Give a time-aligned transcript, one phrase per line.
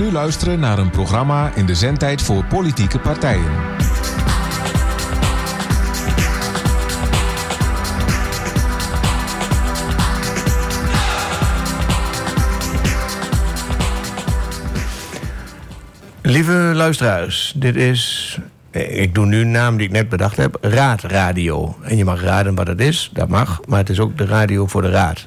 [0.00, 3.50] nu luisteren naar een programma in de zendtijd voor politieke partijen.
[16.22, 18.38] Lieve luisteraars, dit is,
[18.70, 21.76] eh, ik doe nu een naam die ik net bedacht heb, Raadradio.
[21.82, 24.66] En je mag raden wat het is, dat mag, maar het is ook de radio
[24.66, 25.26] voor de raad.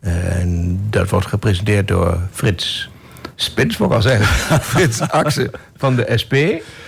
[0.00, 2.90] En dat wordt gepresenteerd door Frits
[3.40, 4.26] Spits, ik al zeggen.
[4.70, 6.34] Frits Axen van de SP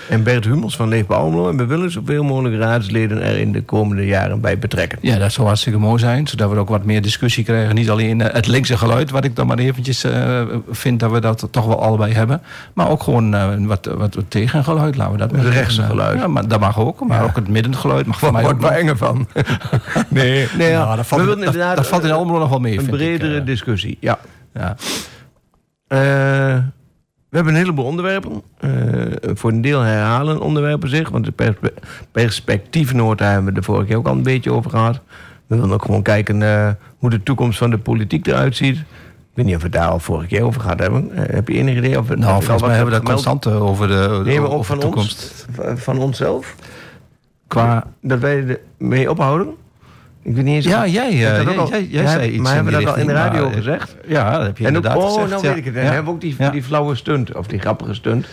[0.08, 1.48] en Bert Hummels van Leefbaar Almelo.
[1.48, 4.98] En we willen zoveel mogelijk raadsleden er in de komende jaren bij betrekken.
[5.02, 7.74] Ja, dat zou hartstikke mooi zijn, zodat we ook wat meer discussie krijgen.
[7.74, 11.20] Niet alleen eh, het linkse geluid, wat ik dan maar eventjes eh, vind dat we
[11.20, 12.42] dat toch wel allebei hebben.
[12.72, 16.19] Maar ook gewoon eh, wat, wat tegengeluid, laten we dat Het rechtse geluid.
[16.19, 17.06] Ja, maar dat mag ook.
[17.06, 18.60] Maar ook het middengeluid mag voor mij ook.
[18.60, 19.28] wordt enger van?
[20.08, 20.84] nee, nee ja.
[20.84, 23.44] Nou, dat valt, we dat, dat valt in Almelo nog wel mee, een ik, bredere
[23.44, 23.97] discussie.
[24.00, 24.19] Ja.
[24.55, 24.77] ja.
[25.91, 25.98] Eh,
[27.28, 28.42] we hebben een heleboel onderwerpen.
[28.58, 28.70] Eh,
[29.34, 31.08] voor een deel herhalen onderwerpen zich.
[31.08, 31.72] Want de perspe
[32.12, 35.00] perspectiefnota hebben we de vorige keer ook al een beetje over gehad.
[35.47, 38.77] We willen ook gewoon kijken eh, hoe de toekomst van de politiek eruit ziet.
[38.77, 38.84] Ik
[39.36, 41.08] weet niet of we het daar al vorige keer over gehad hebben.
[41.12, 41.98] Heb je enig idee?
[41.98, 43.25] Of Nou, volgens mij hebben we dat gemeld?
[43.25, 45.47] constant over de, Nee, over van de toekomst.
[45.58, 45.82] ons.
[45.82, 46.54] Van onszelf.
[47.47, 49.54] Qua, Dat wij ermee ophouden.
[50.22, 50.64] Ik weet niet eens...
[50.64, 52.94] ja, jij, eh, jij, ook al- jij, jij Ja, zei iets Maar hebben we dat
[52.94, 53.96] al in de radio maar, eh, gezegd?
[54.08, 55.30] Ja, dat heb je En ook, inderdaad oh, gezegd.
[55.30, 55.48] nou ja.
[55.48, 55.74] weet ik het.
[55.74, 55.80] Ja.
[55.80, 56.50] hebben we ook die, Ja.
[56.50, 57.34] die flauwe stunt.
[57.36, 58.26] Of die grappige stunt.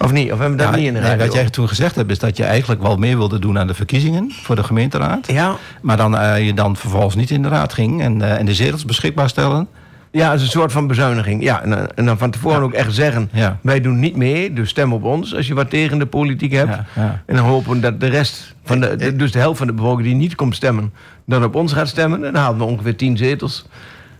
[0.00, 0.32] Of niet?
[0.32, 1.24] Of hebben we dat niet in de nee, radio?
[1.26, 3.74] wat jij toen gezegd hebt, is dat je eigenlijk wel mee wilde doen aan de
[3.74, 5.26] verkiezingen voor de gemeenteraad.
[5.32, 8.54] Ja, Maar dan eh, je dan vervolgens niet in de raad ging en, en de
[8.54, 9.68] zetels beschikbaar stellen.
[10.10, 11.42] Ja, het is een soort van bezuiniging.
[11.42, 13.28] Ja, en, dan- en dan van tevoren ook echt zeggen...
[13.32, 13.58] Ja.
[13.62, 15.34] wij doen niet mee, dus stem op ons...
[15.34, 16.74] als je wat tegen de politiek hebt.
[16.74, 17.22] Ja, ja.
[17.26, 20.06] En dan hopen dat de rest, van de, de- dus de helft van de bevolking...
[20.06, 20.92] die niet komt stemmen,
[21.26, 22.24] dan op ons gaat stemmen.
[22.24, 23.66] En dan halen we ongeveer tien zetels.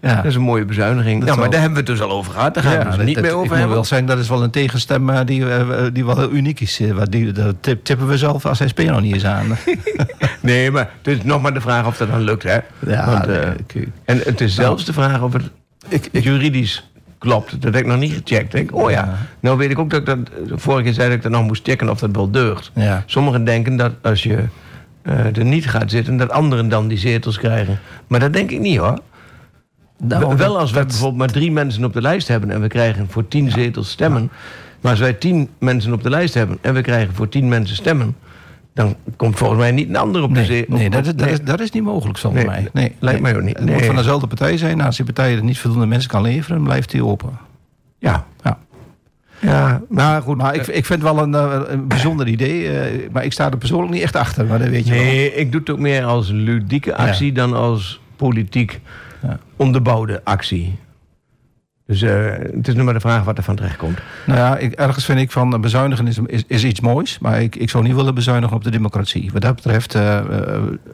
[0.02, 0.14] Ja.
[0.14, 1.24] Dat is een mooie bezuiniging.
[1.24, 2.54] Nou, maar daar hebben we het dus al over gehad.
[2.54, 3.74] Daar gaan we het dus niet dat- meer ik over moet hebben.
[3.74, 6.80] wel zeggen, dat is wel een tegenstem eh, die, eh, die wel heel uniek is.
[6.80, 9.46] eh, die, dat tip- tippen we zelf als SP nog niet eens aan.
[10.40, 12.58] Nee, maar het is nog maar de vraag of dat dan lukt, hè?
[12.86, 15.50] Ja, Want, nee, eh, ik- en het is zelfs de vraag of het
[16.12, 17.62] juridisch klopt.
[17.62, 18.72] Dat heb ik nog niet gecheckt.
[18.72, 20.18] Oh ja, nou weet ik ook dat ik dat...
[20.60, 22.70] Vorige keer zei dat ik dat nog moest checken of dat wel deugt.
[23.06, 24.44] Sommigen denken dat als je
[25.02, 26.16] eh, er niet gaat zitten...
[26.16, 27.78] dat anderen dan die zetels krijgen.
[28.06, 28.98] Maar dat denk ik niet, hoor.
[30.02, 32.50] Nou, wel als we dat- bijvoorbeeld maar drie mensen op de lijst hebben...
[32.50, 34.30] en we krijgen voor tien zetels stemmen...
[34.80, 36.58] maar als wij tien mensen op de lijst hebben...
[36.60, 38.16] en we krijgen voor tien mensen stemmen...
[38.74, 40.76] dan komt volgens mij niet een ander op de Nee, zetel.
[40.76, 42.68] nee, dat, is, dat, is, dat is niet mogelijk volgens Nee, mij.
[42.72, 43.58] Nee, lijkt mij ook niet.
[43.58, 44.74] Het moet van dezelfde partij zijn.
[44.74, 47.30] Nou, als die partij er niet voldoende mensen kan leveren, blijft die open.
[47.98, 48.58] Ja, Ja.
[49.40, 50.36] ja, maar goed.
[50.36, 52.68] Maar ik, ik vind het wel een, eh, een bijzonder idee.
[52.78, 54.46] eh, maar ik sta er persoonlijk niet echt achter.
[54.46, 55.02] Maar dat weet je wel.
[55.02, 58.80] Nee, ik doe het ook meer als ludieke actie dan als politiek
[59.22, 59.38] Ja.
[59.56, 60.78] onderbouwde actie.
[61.90, 62.24] Dus eh,
[62.56, 63.98] het is nu maar de vraag wat er van terecht komt.
[64.26, 67.18] Nou ja, ik, ergens vind ik van eh, bezuinigen is, is, is iets moois.
[67.18, 69.30] Maar ik, ik zou niet willen bezuinigen op de democratie.
[69.32, 70.20] Wat dat betreft, eh,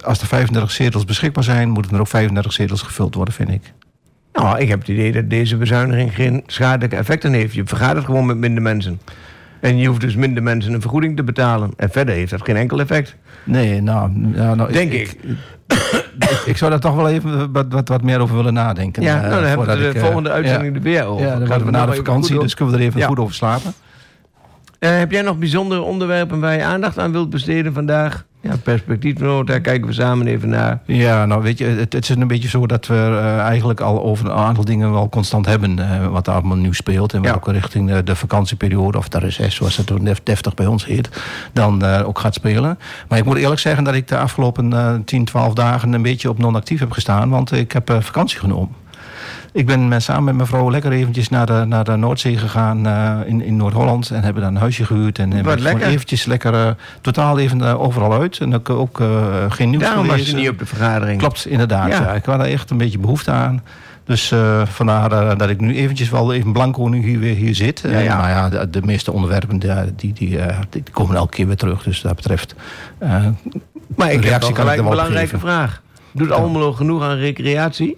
[0.05, 3.73] als er 35 zetels beschikbaar zijn, moeten er ook 35 zetels gevuld worden, vind ik.
[4.33, 7.55] Nou, ik heb het idee dat deze bezuiniging geen schadelijke effecten heeft.
[7.55, 9.01] Je vergaat het gewoon met minder mensen.
[9.61, 11.71] En je hoeft dus minder mensen een vergoeding te betalen.
[11.77, 13.17] En verder heeft dat geen enkel effect.
[13.45, 15.17] Nee, nou, ja, nou Denk ik.
[15.23, 15.37] ik.
[16.47, 19.03] ik zou daar toch wel even wat, wat, wat meer over willen nadenken.
[19.03, 21.27] Ja, eh, nou, dan hebben we de ik, eh, volgende uitzending er weer over.
[21.27, 23.73] Ja, dan worden we na de vakantie, dus kunnen we er even goed over slapen.
[24.79, 28.25] Eh, heb jij nog bijzondere onderwerpen waar je aandacht aan wilt besteden vandaag?
[28.47, 30.81] Ja, perspectiefnoot, daar kijken we samen even naar.
[30.85, 34.03] Ja, nou weet je, het, het is een beetje zo dat we eh, eigenlijk al
[34.03, 35.79] over een aantal dingen wel constant hebben.
[35.79, 37.13] eh, wat allemaal nu speelt.
[37.13, 37.31] En Ja.
[37.31, 41.09] welke richting de, de vakantieperiode of de reces, zoals het def- deftig bij ons heet,
[41.53, 42.79] dan eh, ook gaat spelen.
[43.09, 46.29] Maar ik moet eerlijk zeggen dat ik de afgelopen eh 10, 12 dagen een beetje
[46.29, 47.29] op non-actief heb gestaan.
[47.29, 48.69] Want ik heb eh, vakantie genomen.
[49.57, 52.87] Ik ben met- samen met mijn vrouw lekker eventjes naar de, naar de Noordzee gegaan
[52.87, 54.11] eh, in, in Noord-Holland.
[54.11, 55.19] En hebben daar een huisje gehuurd.
[55.19, 58.39] En, en ben gewoon eventjes lekker eh, totaal even eh, overal uit.
[58.39, 59.03] En ook, ook
[59.49, 61.19] geen nieuws Daarom was je niet op de vergadering.
[61.19, 61.89] Klopt, inderdaad.
[61.89, 62.01] Ja.
[62.01, 62.13] Ja.
[62.13, 63.63] Ik had daar echt een beetje behoefte aan.
[64.05, 64.33] Dus
[64.65, 67.83] vandaar dat ik nu eventjes wel even blanco nu hier weer hier zit.
[67.87, 68.17] Ja, ja.
[68.17, 70.39] nou ja, de, de meeste onderwerpen die, die, die,
[70.71, 71.83] die komen elke keer weer terug.
[71.83, 72.55] Dus dat betreft...
[73.97, 75.83] Maar ik heb gelijk een belangrijke vraag.
[76.13, 77.97] Doet Almelo genoeg aan recreatie?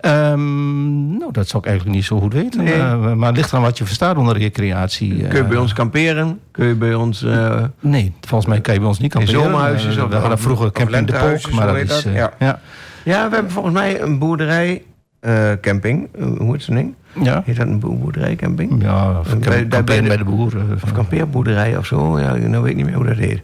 [0.00, 2.64] Ehm, nou, dat zou ik eigenlijk niet zo goed weten.
[2.64, 2.74] Nee.
[2.74, 5.22] Eh, maar het ligt aan wat je verstaat onder recreatie.
[5.24, 5.28] eh.
[5.28, 6.40] Kun je bij ons kamperen?
[6.50, 7.22] Kun je bij ons...
[7.22, 9.40] eh, Nee, volgens mij kan je bij ons niet kamperen.
[9.42, 11.52] zomerhuisjes Eh, of- We hadden vroeger Camping de Pook.
[11.52, 12.04] Maar dat is...
[12.04, 12.32] eh, ja.
[12.38, 12.60] ja.
[13.04, 14.82] Ja, we hebben volgens mij een boerderij
[15.20, 16.08] eh, camping.
[16.18, 16.94] Eh, hoe heet zo'n ding?
[17.22, 17.42] Ja.
[17.44, 18.82] Heet dat een boer- boerderijcamping?
[18.82, 20.56] Ja, of Bij- bij- bij de- bij de boer.
[20.56, 22.18] eh, Of kampeerboerderij of zo.
[22.20, 23.42] Ja, nou weet ik niet meer hoe dat heet.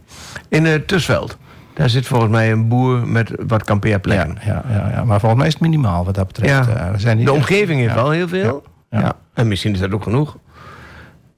[0.49, 1.37] In het Tusveld.
[1.75, 4.39] Daar zit volgens mij een boer met wat kampeerplekken.
[4.45, 6.67] ja, ja, ja, maar volgens mij is het minimaal wat dat betreft.
[6.67, 6.75] Ja.
[6.75, 8.63] Eh, zijn niet De echt- omgeving heeft wel heel veel.
[8.91, 9.13] Ja.
[9.35, 10.37] En misschien is dat ook genoeg.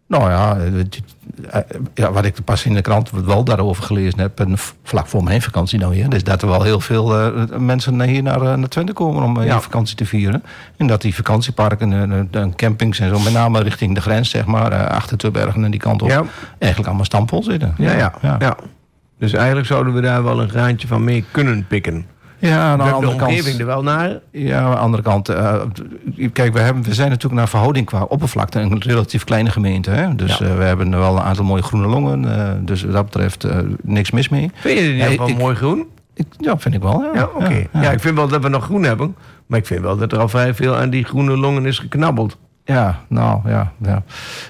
[0.08, 1.02] Nou ja, het-
[1.50, 1.60] eh,
[1.94, 5.22] ja, wat ik pas in de krant wel daarover gelezen heb, en v- vlak voor
[5.24, 8.54] mijn vakantie nou hier, is dat er wel heel veel eh, mensen hier naar, eh,
[8.54, 9.52] naar Twente komen om eh, Ja.
[9.52, 10.42] hier vakantie te vieren.
[10.76, 14.30] En dat die vakantieparken en eh, en campings en zo, met name richting de grens,
[14.30, 16.22] zeg maar, eh, achter Tubbergen en die kant op, Ja.
[16.58, 17.74] eigenlijk allemaal stampvol zitten.
[17.78, 18.56] Ja, ja, ja.
[19.18, 22.06] Dus eigenlijk zouden we daar wel een graantje van mee kunnen pikken.
[22.38, 23.30] Ja, aan We de hebben de andere kant.
[23.30, 24.18] omgeving er wel naar.
[24.30, 25.28] Ja, aan de andere kant.
[25.28, 25.60] eh,
[26.32, 29.90] kijk, we, hebben, we zijn natuurlijk naar verhouding qua oppervlakte een relatief kleine gemeente.
[29.90, 30.14] Hè?
[30.14, 30.46] Dus Ja.
[30.46, 32.38] eh, we hebben wel een aantal mooie groene longen.
[32.38, 33.46] eh, dus wat dat betreft
[33.82, 34.50] niks mis mee.
[34.54, 35.86] Vind je het ik- mooi groen?
[36.14, 37.02] Ik, ja, vind ik wel.
[37.02, 37.66] Ja, Ja, oké.
[37.72, 37.90] Ja, ja.
[37.90, 39.16] ik vind wel dat we nog groen hebben.
[39.46, 42.36] Maar ik vind wel dat er al vrij veel aan die groene longen is geknabbeld.
[42.68, 43.72] Ja, nou ja.
[43.82, 44.02] ja.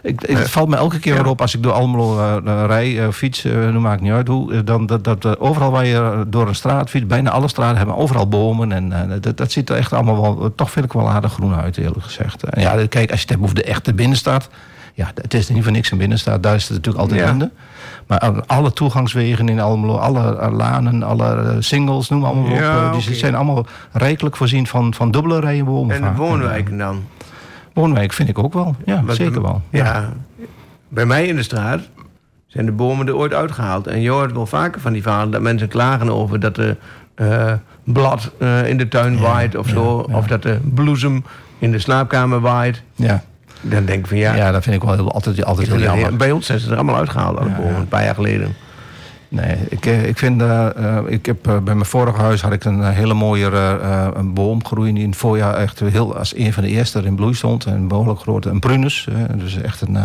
[0.03, 2.65] Ik, ik- het valt me elke keer weer op als ik door Almelo eh, eh,
[2.67, 4.65] rij, eh, fiets, eh nu maakt niet uit hoe.
[4.65, 8.29] Dan, dat, dat, overal waar je door een straat fietst, bijna alle straten hebben overal
[8.29, 8.73] bomen.
[8.73, 11.77] En dat, dat ziet er echt allemaal wel, toch vind ik wel aardig groen uit,
[11.77, 12.43] eerlijk gezegd.
[12.45, 14.49] En ja, kijk, als je het hebt over de echte binnenstad.
[14.95, 17.51] Ja, het is niet voor niks een binnenstad, daar is het natuurlijk altijd Ja.
[18.07, 22.59] Maar alle toegangswegen in Almelo, alle lanen, alle singles, noem maar allemaal op.
[22.59, 25.95] Ja, Die zijn allemaal rijkelijk voorzien van, van dubbele rijen bomen.
[25.97, 27.05] En de woonwijken dan?
[27.77, 28.77] Woonwijk vind ik ook wel.
[28.85, 29.63] Ja, Want zeker wel.
[29.71, 30.13] Ja.
[30.89, 31.81] Bij mij in de straat
[32.47, 33.87] zijn de bomen er ooit uitgehaald.
[33.87, 36.77] En je hoort wel vaker van die verhalen dat mensen klagen over dat er
[37.15, 37.53] eh,
[37.85, 40.07] blad eh, in de tuin waait of zo.
[40.13, 41.25] Of dat de bloesem
[41.59, 42.83] in de slaapkamer waait.
[42.95, 43.23] Ja.
[43.61, 46.17] Dan denk ik van ja, Ja, dat vind ik wel heel, altijd, altijd heel jammer.
[46.17, 48.55] bij ons zijn ze er allemaal uitgehaald, alle bomen, een paar jaar geleden.
[49.29, 52.65] Nee, ik, eh, ik vind, eh, eh, ik heb bij mijn vorige huis had ik
[52.65, 56.53] een hele mooie eh, een boom groeien die in het voorjaar echt heel als een
[56.53, 57.65] van de eerste er in bloei stond.
[57.65, 59.99] Een behoorlijk grote, een prunus, dus echt een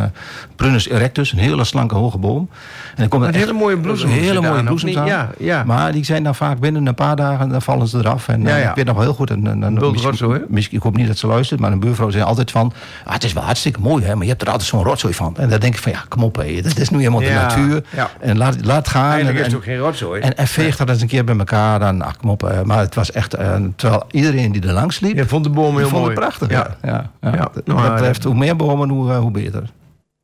[0.56, 2.50] prunus erectus, een hele slanke hoge boom.
[2.96, 5.06] En er komen Met echt hele mooie bloesems hele mooie bloesems aan.
[5.06, 5.64] Ja, ja.
[5.64, 8.28] Maar die zijn dan vaak binnen een paar dagen, dan vallen ze eraf.
[8.28, 8.70] En Ja, ja.
[8.70, 9.30] ik weet nog wel heel goed.
[9.30, 10.46] En, en, misschien- rotzooi, hè?
[10.50, 12.74] misschien- ik hoop niet dat ze luistert, maar een buurvrouw zei altijd van...
[13.06, 15.34] Ah, het is wel hartstikke mooi, hè, maar je hebt er altijd zo'n rotzooi van.
[15.38, 17.84] En dan denk ik van, ja, kom op, hé, dat is nu helemaal de natuur.
[18.20, 19.11] En laat, laat gaan.
[19.12, 20.22] Eigenlijk en, is het ook geen rotzooi.
[20.22, 21.80] en, en veeg dat eens een keer bij elkaar.
[21.80, 22.44] Dan, ach, kom op.
[22.44, 23.34] eh, maar het was echt...
[23.34, 25.16] eh, terwijl iedereen die er langs liep...
[25.18, 26.16] Je vond de bomen heel vond mooi.
[26.16, 26.50] het prachtig.
[26.50, 26.78] Ja.
[26.82, 27.12] Ja.
[27.22, 29.70] Nou, dat betreft, hoe meer bomen, hoe, eh, hoe beter.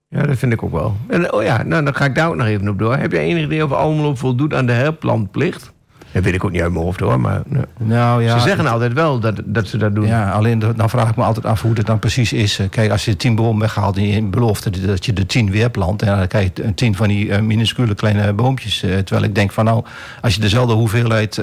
[0.10, 0.96] Ja, dat vind ik ook wel.
[1.08, 2.96] En, oh ja, nou, dan ga ik daar ook nog even op door.
[2.96, 5.72] Heb jij enig idee of Almelo voldoet aan de herplantplicht?
[6.18, 8.68] Dat weet ik ook niet uit mijn hoofd hoor, maar nou, Nou, ja, ze zeggen
[8.68, 10.08] altijd wel dat, dat ze dat doen.
[10.08, 12.60] Ja, alleen dan vraag ik me altijd af hoe het dan precies is.
[12.60, 15.70] Eh, Kijk, als je tien bomen weghaalt en je belooft dat je de tien weer
[15.70, 16.02] plant...
[16.02, 18.84] en dan krijg je tien van die eh, minuscule kleine boompjes.
[18.84, 19.84] eh, terwijl ik denk van nou,
[20.22, 21.42] als je dezelfde hoeveelheid...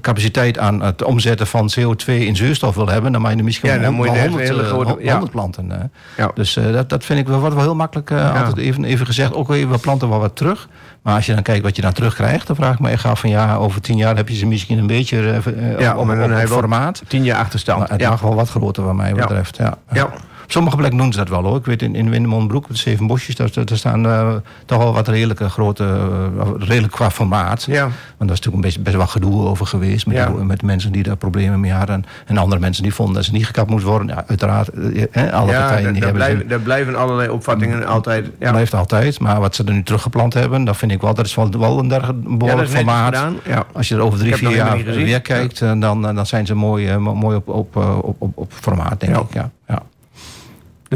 [0.00, 3.12] capaciteit aan het omzetten van CO2 in zuurstof wil hebben...
[3.12, 4.68] dan moet je er misschien Ja, dan wel moet je wel echt 100, hele eh,
[4.68, 5.18] grote- honderd ja.
[5.30, 5.90] planten.
[6.16, 6.30] Ja.
[6.34, 9.34] Dus dat, dat vind ik wel, wordt wel heel makkelijk altijd even, even gezegd.
[9.34, 10.68] Ook even, we planten wel wat terug.
[11.02, 12.46] Maar als je dan kijkt wat je dan terugkrijgt...
[12.46, 14.78] dan vraag ik me echt af van ja, over tien jaar heb je ze misschien
[14.78, 17.02] een beetje eh, Ja, op, wel formaat.
[17.06, 17.78] Tien jaar achterstand.
[17.78, 18.10] Maar het ja.
[18.10, 19.56] mag wel wat groter wat mij betreft.
[19.56, 19.74] Ja.
[19.92, 20.10] Ja.
[20.52, 21.56] Sommige plekken doen ze dat wel hoor.
[21.56, 22.10] Ik weet in, in
[22.48, 24.34] de Zeven Bosjes, daar, daar staan eh,
[24.66, 27.64] toch wel wat redelijke grote, eh, redelijk qua formaat.
[27.64, 27.80] Ja.
[27.82, 30.28] Want daar is natuurlijk een beetje, best wel gedoe over geweest met, Ja.
[30.28, 32.04] met mensen die daar problemen mee hadden.
[32.26, 34.06] En andere mensen die vonden dat ze niet gekapt moest worden.
[34.06, 38.30] Ja, uiteraard, eh, alle Ja, partijen die daar hebben blijven, daar blijven allerlei opvattingen altijd.
[38.38, 38.50] Ja.
[38.50, 39.20] blijft altijd.
[39.20, 41.78] Maar wat ze er nu teruggeplant hebben, dat vind ik wel, dat is wel, wel
[41.78, 43.24] een Ja, behoorlijk formaat.
[43.44, 43.64] Ja.
[43.72, 47.36] Als je er over drie, vier jaar weer kijkt, dan, dan zijn ze mooi, mooi
[47.36, 49.20] op, op, op, op, op formaat, denk Ja.
[49.20, 49.50] ik.
[49.66, 49.82] Ja.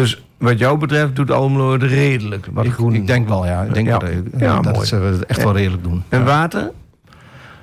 [0.01, 2.47] Dus wat jou betreft doet Almelo het redelijk.
[2.53, 2.95] Wat Ik, groen.
[2.95, 3.63] ik denk wel, ja.
[3.63, 3.99] Ik denk Ja.
[3.99, 4.87] dat, eh, Ja, dat mooi.
[4.87, 6.03] ze het echt wel redelijk doen.
[6.09, 6.71] En water?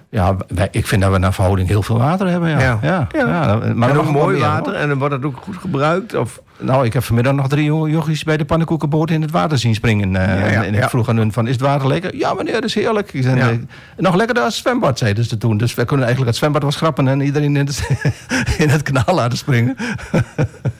[0.09, 2.49] Ja, wij- ik vind dat we naar verhouding heel veel water hebben.
[2.49, 2.79] Ja.
[2.81, 3.07] Ja.
[3.11, 3.59] Ja.
[3.75, 6.15] Maar ook mooi water en dan wordt het ook goed gebruikt?
[6.15, 6.41] Of?
[6.63, 9.73] Nou, ik heb vanmiddag nog drie jo- jochies bij de pannenkoekenboot in het water zien
[9.75, 10.15] springen.
[10.15, 12.15] eh, Ja, ja, en ik vroeg aan hun van, is het water lekker?
[12.15, 13.13] Ja meneer, dat is heerlijk.
[13.13, 13.65] Ik zei,
[13.97, 15.57] nog lekkerder als het zwembad, zeiden ze toen.
[15.57, 17.89] Dus we kunnen eigenlijk het zwembad wel schrappen en iedereen in het,
[18.63, 19.75] in het kanaal laten springen.
[19.79, 20.23] Ja,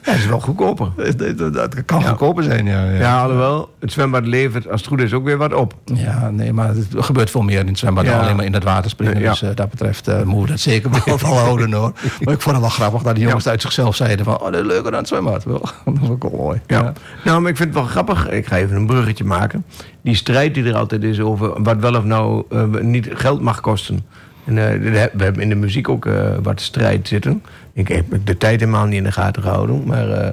[0.02, 0.88] dat is wel goedkoper.
[1.52, 2.84] dat, kan goedkoper zijn, ja.
[2.84, 3.22] Ja, ja.
[3.22, 5.74] alhoewel, het zwembad levert als het goed is ook weer wat op.
[5.84, 8.64] Ja, nee, maar het gebeurt veel meer in het zwembad dan alleen maar in het
[8.64, 9.20] water springen.
[9.22, 11.92] Dus eh, dat betreft eh moeten we dat zeker wel volhouden hoor.
[12.20, 14.34] Maar ik vond het wel grappig dat die jongens uit zichzelf zeiden van...
[14.38, 15.44] oh, dat is leuker dan het zwembad.
[15.44, 16.60] Wel, Dat was ook wel mooi.
[16.66, 16.92] Ja.
[17.24, 18.30] Nou, maar ik vind het wel grappig.
[18.30, 19.64] Ik ga even een bruggetje maken.
[20.02, 23.60] Die strijd die er altijd is over wat wel of nou eh, niet geld mag
[23.60, 24.00] kosten.
[24.44, 24.80] En, eh,
[25.14, 27.42] we hebben in de muziek ook eh, wat strijd zitten.
[27.72, 29.82] Ik heb de tijd helemaal niet in de gaten gehouden.
[29.86, 30.32] Maar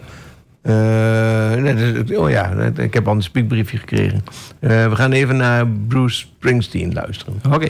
[2.18, 4.24] oh ja, ik heb al een speakbriefje gekregen.
[4.60, 7.34] We gaan even naar Bruce Springsteen luisteren.
[7.52, 7.68] Oké.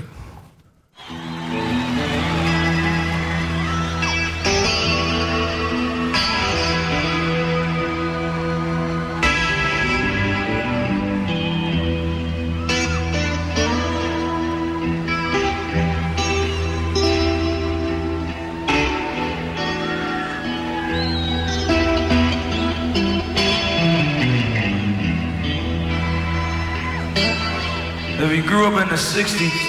[28.62, 29.60] Grew up in the 60s,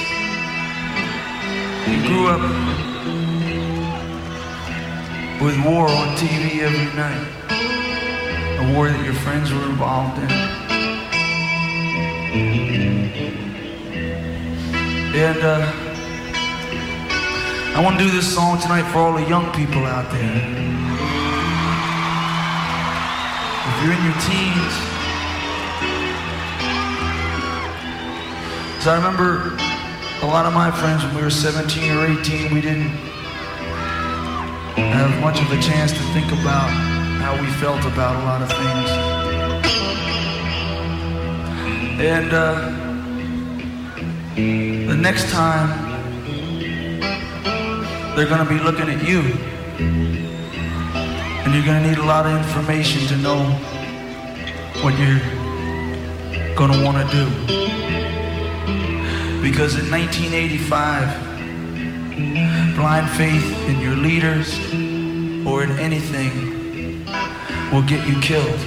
[1.88, 2.42] you grew up
[5.40, 7.26] with war on TV every night,
[8.61, 10.30] a war that your friends were involved in.
[15.16, 15.72] And uh,
[17.75, 20.37] I want to do this song tonight for all the young people out there.
[23.68, 24.91] If you're in your teens,
[28.83, 29.55] so I remember
[30.23, 32.89] a lot of my friends when we were 17 or 18, we didn't
[34.75, 36.69] have much of a chance to think about
[37.23, 38.91] how we felt about a lot of things.
[42.01, 42.71] And uh,
[44.35, 45.69] the next time
[48.17, 49.21] they're going to be looking at you.
[51.45, 53.45] And you're going to need a lot of information to know
[54.83, 55.21] what you're
[56.57, 57.53] going to want to do.
[59.42, 64.56] Because in 1985, blind faith in your leaders
[65.44, 67.04] or in anything
[67.72, 68.61] will get you killed.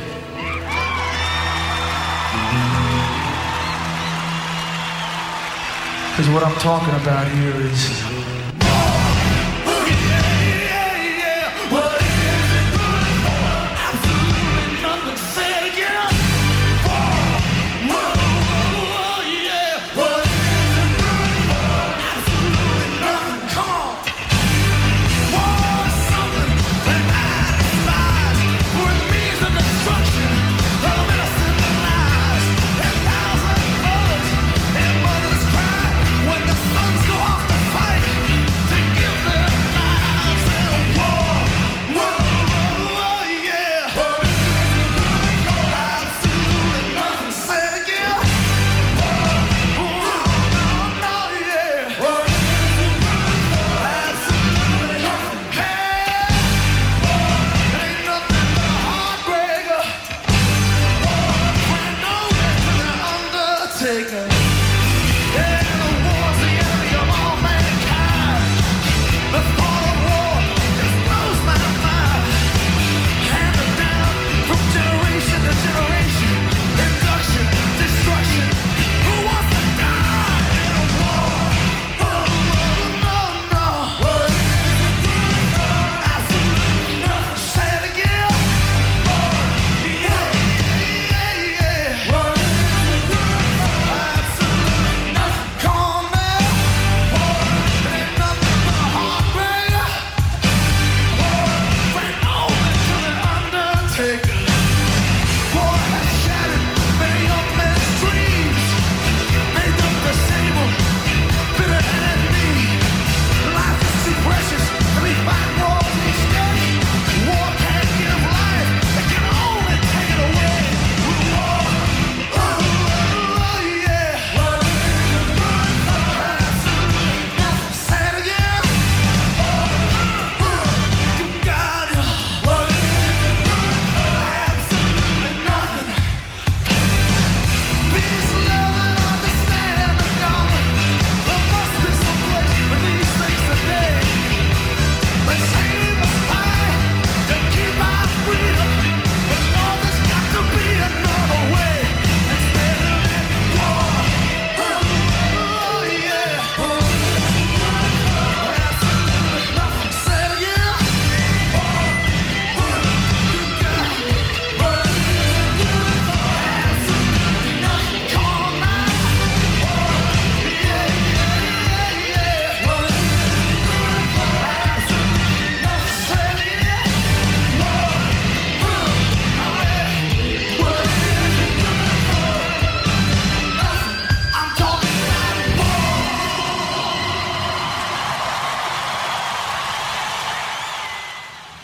[6.11, 8.34] Because what I'm talking about here is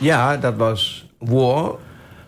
[0.01, 1.75] Ja, dat was War.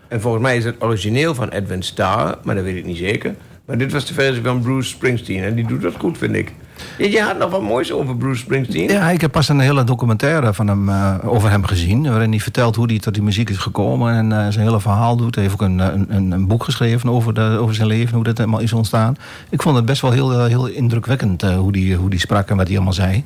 [0.08, 3.34] En volgens mij is het origineel van Edwin Starr, maar dat weet ik niet zeker.
[3.64, 6.52] Maar dit was de versie van Bruce Springsteen en die doet dat goed, vind ik.
[6.98, 8.88] Je had nog wat moois over Bruce Springsteen.
[8.88, 12.10] Ja, ik heb pas een hele documentaire van hem, uh, over hem gezien.
[12.10, 14.14] Waarin hij vertelt hoe hij tot die muziek is gekomen.
[14.14, 15.34] En uh, zijn hele verhaal doet.
[15.34, 18.14] Hij heeft ook een, een, een boek geschreven over, de, over zijn leven.
[18.14, 19.16] Hoe dat helemaal is ontstaan.
[19.50, 22.66] Ik vond het best wel heel, heel indrukwekkend hoe die, hoe die sprak en wat
[22.66, 23.24] hij allemaal zei.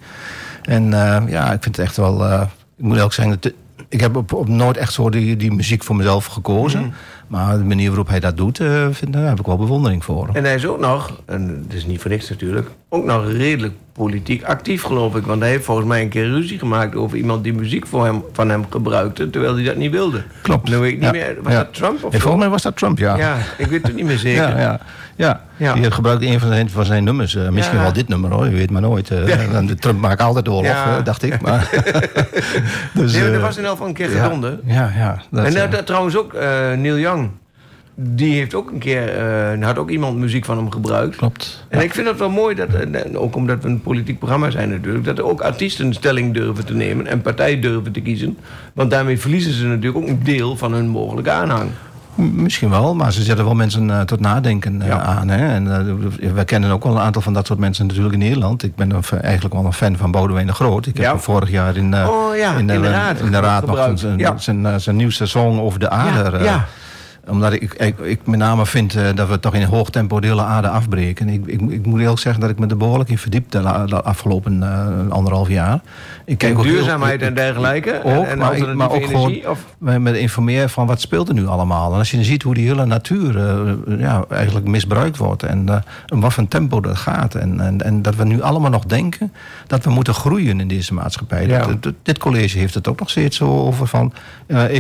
[0.63, 0.91] En
[1.29, 2.43] ja, ik vind het echt wel...
[2.77, 3.41] ik moet ook zeggen,
[3.89, 6.81] ik heb op, op nooit echt zo die, die muziek voor mezelf gekozen.
[6.81, 6.91] Mhm.
[7.27, 10.29] Maar de manier waarop hij dat doet, eh, vind, daar heb ik wel bewondering voor.
[10.33, 13.75] En hij is ook nog, en het is niet voor niks natuurlijk, ook nog redelijk
[13.93, 15.25] politiek actief geloof ik.
[15.27, 18.23] Want hij heeft volgens mij een keer ruzie gemaakt over iemand die muziek voor hem,
[18.33, 20.23] van hem gebruikte, terwijl hij dat niet wilde.
[20.43, 20.69] Klopt.
[20.69, 21.11] Nu weet ik niet Ja.
[21.11, 21.59] meer, was Ja.
[21.59, 23.17] dat Trump of volgens mij was dat Trump, ja.
[23.17, 24.49] Ja, ik weet het niet meer zeker.
[24.49, 24.81] Ja, ja,
[25.19, 25.41] ja.
[25.57, 25.73] Ja.
[25.75, 27.35] Die gebruikte een van zijn, van zijn nummers.
[27.35, 27.83] eh, misschien Ja.
[27.83, 29.11] wel dit nummer hoor, je weet maar nooit.
[29.11, 30.99] en de Trump maakt altijd oorlog, Ja.
[30.99, 31.41] eh, dacht ik.
[31.41, 31.71] Maar,
[32.95, 34.61] dus, Nee, maar dat was in elk geval een keer ja, gedonden.
[34.65, 35.23] Ja, ja.
[35.31, 36.33] Dat, en dat, dat trouwens ook
[36.77, 37.31] Neil Young.
[38.01, 39.11] Die heeft ook een keer,
[39.61, 41.17] had ook iemand muziek van hem gebruikt.
[41.17, 41.65] klopt.
[41.69, 42.69] En ik vind het wel mooi, dat,
[43.15, 45.05] ook omdat we een politiek programma zijn natuurlijk...
[45.05, 48.39] dat er ook artiesten stelling durven te nemen en partijen durven te kiezen.
[48.75, 51.71] Want daarmee verliezen ze natuurlijk ook een deel van hun mogelijke aanhang.
[52.19, 55.01] Misschien wel, maar ze zetten wel mensen eh, tot nadenken eh, Ja.
[55.01, 55.29] aan.
[55.29, 55.49] Hè?
[55.55, 55.73] En
[56.21, 58.63] eh, we kennen ook wel een aantal van dat soort mensen natuurlijk in Nederland.
[58.63, 60.87] Ik ben eigenlijk wel een fan van Boudewijn de Groot.
[60.87, 61.11] Ik heb Ja.
[61.11, 64.81] hem vorig jaar in, Oh ja, in de raad in de raad nog zijn, zijn,
[64.81, 66.39] zijn nieuwste song over de aarde.
[67.29, 70.27] Omdat ik, ik, ik met name vind eh, dat we toch in hoog tempo de
[70.27, 71.29] hele aarde afbreken.
[71.29, 73.87] Ik, ik, ik moet eerlijk zeggen dat ik me er behoorlijk in verdiep de, la-
[73.87, 75.81] de afgelopen eh, anderhalf jaar.
[76.25, 78.01] Ik En ook heel- duurzaamheid en dergelijke.
[78.05, 79.41] ook, en, en maar, ik- alternatieve maar ook energie.
[79.43, 81.93] gewoon of, met informeren van wat speelt er nu allemaal.
[81.93, 85.43] En als je dan ziet hoe die hele natuur eh, ja, eigenlijk misbruikt wordt.
[85.43, 85.69] En,
[86.07, 87.35] en wat voor een tempo dat gaat.
[87.35, 89.33] En, en, en dat we nu allemaal nog denken
[89.67, 91.47] dat we moeten groeien in deze maatschappij.
[91.47, 91.67] Ja.
[91.67, 94.13] Dat- dat- dit college heeft het ook nog steeds zo over van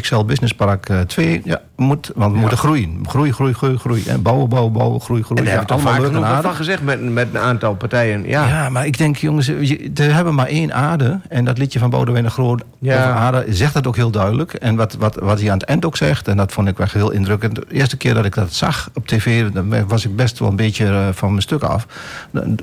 [0.00, 1.40] XL Business Park eh, 2.
[1.44, 2.98] Ja, moet, want moeten groeien.
[3.08, 4.02] Groei, groei, groei, groei.
[4.06, 5.38] En bouwen, bouwen, bouwen, groei, groei.
[5.38, 8.28] en daar Ja, we toch vaak genoeg van gezegd met, met een aantal partijen.
[8.28, 8.46] Ja.
[8.48, 8.68] Ja.
[8.68, 11.20] maar ik denk, jongens, we hebben maar één aarde.
[11.28, 13.12] En dat liedje van Boudewijn de Groot Ja.
[13.12, 14.52] aarde zegt dat ook heel duidelijk.
[14.52, 16.86] En wat, wat, wat hij aan het eind ook zegt, en dat vond ik wel
[16.92, 17.54] heel indrukkend.
[17.54, 20.56] De eerste keer dat ik dat zag op tv, dan was ik best wel een
[20.56, 21.86] beetje eh, van mijn stuk af.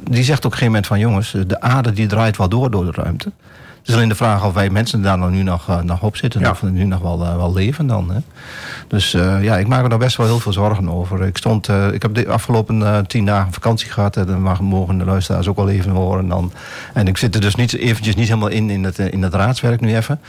[0.03, 2.85] Die zegt op een gegeven moment van, jongens, de aarde die draait wel door door
[2.85, 3.31] de ruimte.
[3.85, 6.15] Het is alleen de vraag of wij mensen daar nog nu nog, eh, nog op
[6.15, 6.41] zitten.
[6.41, 6.49] Ja.
[6.49, 8.11] Of we nu nog wel, eh, wel leven dan.
[8.11, 8.17] Hè.
[8.87, 11.21] Dus eh, ja, ik maak me daar best wel heel veel zorgen over.
[11.23, 14.17] Ik, stond, ik heb de afgelopen tien dagen vakantie gehad.
[14.17, 16.27] En dan mag- mogen de luisteraars ook wel even horen.
[16.27, 16.51] Dan.
[16.93, 19.79] En ik zit er dus niet, eventjes niet helemaal in, in het, in het raadswerk
[19.81, 20.19] nu even.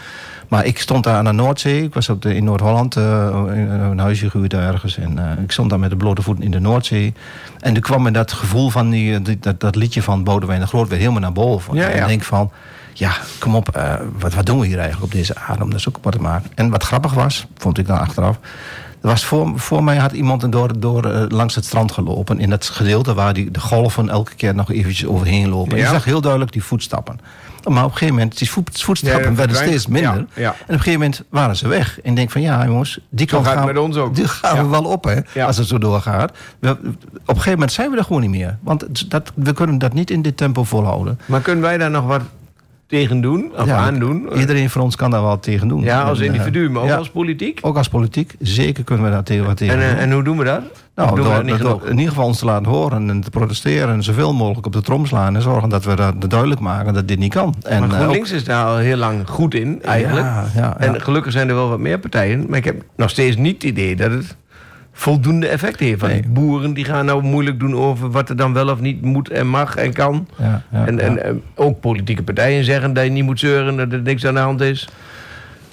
[0.49, 1.83] Maar ik stond daar aan de Noordzee.
[1.83, 4.99] Ik was op de, in Noord-Holland, een huisje gehuurd ergens.
[4.99, 7.14] En ik stond daar met de blote voeten in de Noordzee.
[7.61, 10.66] En toen kwam me dat gevoel van die, die- dat, dat liedje van Boudewijn de
[10.66, 11.75] Groot weer helemaal naar boven.
[11.75, 12.03] Ja, En ja.
[12.03, 12.51] ik denk van,
[12.99, 15.81] ja, kom op, eh, wat, wat doen we hier eigenlijk op deze aarde om dat
[15.81, 16.51] zo kapot te maken?
[16.55, 18.39] En wat grappig was, vond ik dan achteraf...
[19.03, 22.39] Er was voor, voor mij had iemand door, door, eh, langs het strand gelopen...
[22.41, 25.73] in dat gedeelte waar die, de golven elke keer nog eventjes overheen lopen.
[25.73, 25.85] En Ja.
[25.85, 27.21] je zag heel duidelijk die voetstappen.
[27.65, 30.27] Maar op een gegeven moment, die voet, voetstappen Ja, werden steeds minder.
[30.35, 30.45] Ja.
[30.45, 32.01] En op een gegeven moment waren ze weg.
[32.01, 34.15] En ik denk van, ja jongens, die kant het gaan, met ons ook.
[34.15, 36.33] Die gaan we wel op, hè, als het zo doorgaat.
[36.59, 38.59] We, op een gegeven moment zijn we er gewoon niet meer.
[38.63, 41.21] Want dat, we kunnen dat niet in dit tempo volhouden.
[41.27, 42.23] Maar kunnen wij daar nog wat
[42.87, 43.53] tegen doen?
[43.57, 44.29] Of Ja, aandoen?
[44.38, 45.83] Iedereen van ons kan daar wel tegen doen.
[45.83, 47.59] Ja, als eh, individu, maar ook ja, als politiek?
[47.62, 48.35] ook als politiek.
[48.40, 49.99] Zeker kunnen we daar tegen wat tegen En, eh, doen.
[49.99, 50.62] en hoe doen we dat?
[50.94, 51.85] Nou, we door, dat niet door genoeg?
[51.85, 54.81] in ieder geval ons te laten horen en te protesteren en zoveel mogelijk op de
[54.81, 57.55] trom slaan en zorgen dat we dat duidelijk maken dat dit niet kan.
[57.62, 60.27] En, maar eh, GroenLinks is daar al heel lang goed in, eigenlijk.
[60.55, 60.79] Ja.
[60.79, 62.46] En gelukkig zijn er wel wat meer partijen.
[62.49, 64.37] Maar ik heb nog steeds niet het idee dat het
[64.99, 66.01] voldoende effect heeft.
[66.01, 66.23] Want Nee.
[66.23, 69.31] die boeren die gaan nou moeilijk doen over wat er dan wel of niet moet
[69.31, 70.29] en mag en kan.
[70.39, 74.03] ja, ja, en en ook politieke partijen zeggen dat je niet moet zeuren, dat er
[74.03, 74.89] niks aan de hand is.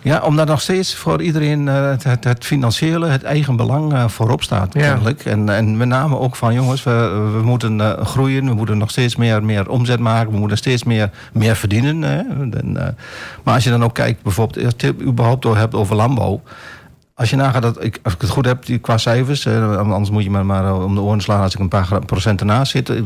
[0.04, 4.08] Ja, omdat nog steeds voor iedereen eh, het, het, het financiële, het eigen belang eh,
[4.08, 4.74] voorop staat.
[4.74, 4.82] Ja.
[4.82, 5.26] Kennelijk.
[5.26, 8.90] En, en met name ook van jongens, we, we moeten eh, groeien, we moeten nog
[8.90, 12.02] steeds meer, meer omzet maken, we moeten steeds meer, meer verdienen.
[12.02, 12.22] Hè.
[13.44, 16.42] Maar als je dan ook kijkt, bijvoorbeeld, als je het überhaupt door hebt over landbouw.
[17.16, 20.10] Als je nagaat, dat ik, als ik het goed heb die, qua cijfers, eh, anders
[20.10, 22.72] moet je me maar eh, om de oren slaan als ik een paar procent ernaast
[22.72, 22.90] zit.
[22.90, 23.02] Eh,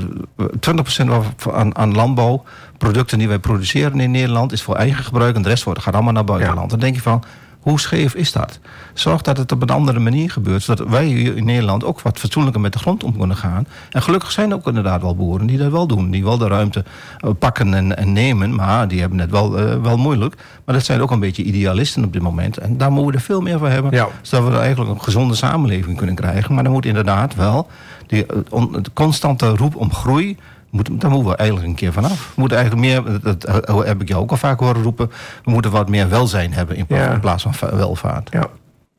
[0.60, 5.41] 20% wa- aan, aan landbouwproducten die wij produceren in Nederland is voor eigen gebruik en
[5.41, 6.70] de rest wordt, gaat allemaal naar buitenland.
[6.70, 7.24] Dan denk je van,
[7.68, 8.60] hoe scheef is dat?
[8.94, 12.20] Zorg dat het op een andere manier gebeurt, zodat wij hier in Nederland ook wat
[12.20, 13.68] fatsoenlijker met de grond om kunnen gaan.
[13.92, 16.48] En gelukkig zijn er ook inderdaad wel boeren die dat wel doen, die wel de
[16.48, 16.84] ruimte
[17.20, 20.36] eh, pakken en, en nemen, maar die hebben het wel, eh, wel moeilijk.
[20.66, 22.58] Maar dat zijn ook een beetje idealisten op dit moment.
[22.58, 24.08] En daar moeten we er veel meer van hebben, Ja.
[24.22, 26.54] zodat we eigenlijk een gezonde samenleving kunnen krijgen.
[26.54, 27.68] Maar dan moet inderdaad wel
[28.08, 30.38] die eh, on- de constante roep om groei.
[30.70, 32.28] Moet, daar moeten we eigenlijk een keer vanaf.
[32.36, 35.10] We moeten eigenlijk meer, dat dat heb ik jou ook al vaak horen roepen.
[35.44, 37.12] We moeten wat meer welzijn hebben in, Ja.
[37.14, 38.30] in plaats van va- welvaart.
[38.32, 38.48] Ja.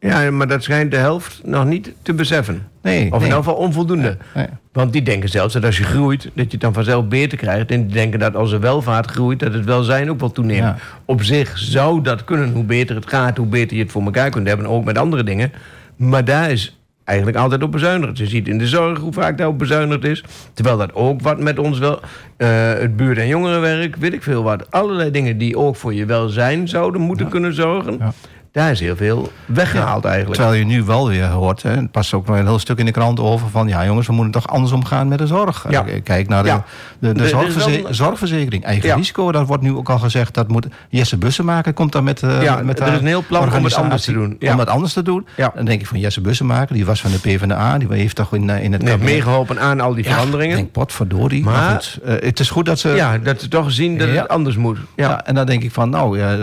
[0.01, 2.67] ja, maar dat schijnt de helft nog niet te beseffen.
[2.83, 3.31] Nee, Of in nee.
[3.31, 4.17] elk geval onvoldoende.
[4.35, 4.47] Nee.
[4.73, 7.71] Want die denken zelfs dat als je groeit, dat je het dan vanzelf beter krijgt.
[7.71, 10.63] En die denken dat als er welvaart groeit, dat het welzijn ook wel toeneemt.
[10.63, 10.77] Ja.
[11.05, 12.53] Op zich zou dat kunnen.
[12.53, 14.67] Hoe beter het gaat, hoe beter je het voor elkaar kunt hebben.
[14.67, 15.53] Ook met andere dingen.
[15.97, 16.78] Maar daar is
[17.09, 18.18] eigenlijk altijd op bezuinigd.
[18.18, 20.25] Je ziet in de zorg hoe vaak daarop bezuinigd is.
[20.53, 22.01] Terwijl dat ook wat met ons wel...
[22.37, 24.71] eh, het buurt- en jongerenwerk, weet ik veel wat.
[24.71, 27.97] Allerlei dingen die ook voor je welzijn zouden moeten kunnen zorgen.
[27.99, 28.12] Ja.
[28.53, 30.35] Daar is heel veel weggehaald eigenlijk.
[30.41, 32.85] Terwijl je nu wel weer hoort, hè, het past ook nog een heel stuk in
[32.85, 35.67] de krant over van ja jongens, we moeten toch anders omgaan met de zorg.
[35.69, 35.85] Ja.
[36.05, 36.65] Kijk naar de, Ja.
[36.99, 40.35] de, de, Er is zorgverze- wel- zorgverzekering, eigen risico, dat wordt nu ook al gezegd,
[40.35, 43.65] dat moet Jesse Bussemaker komt daar met, Ja, met er is een heel plan om
[43.65, 44.37] het anders te doen.
[44.41, 45.27] Om het anders te doen.
[45.55, 48.51] Dan denk ik van Jesse Bussemaker, die was van de PvdA, die heeft toch in,
[48.51, 50.51] eh, in het Nee, meegeholpen aan al die veranderingen.
[50.57, 51.45] Ik denk potverdorie.
[51.45, 54.09] Maar, Maar- goed, eh, het is goed dat ze ja, dat ze toch zien dat
[54.09, 54.79] het anders moet.
[54.97, 55.25] Ja.
[55.25, 56.37] En dan denk ik van, nou, ja,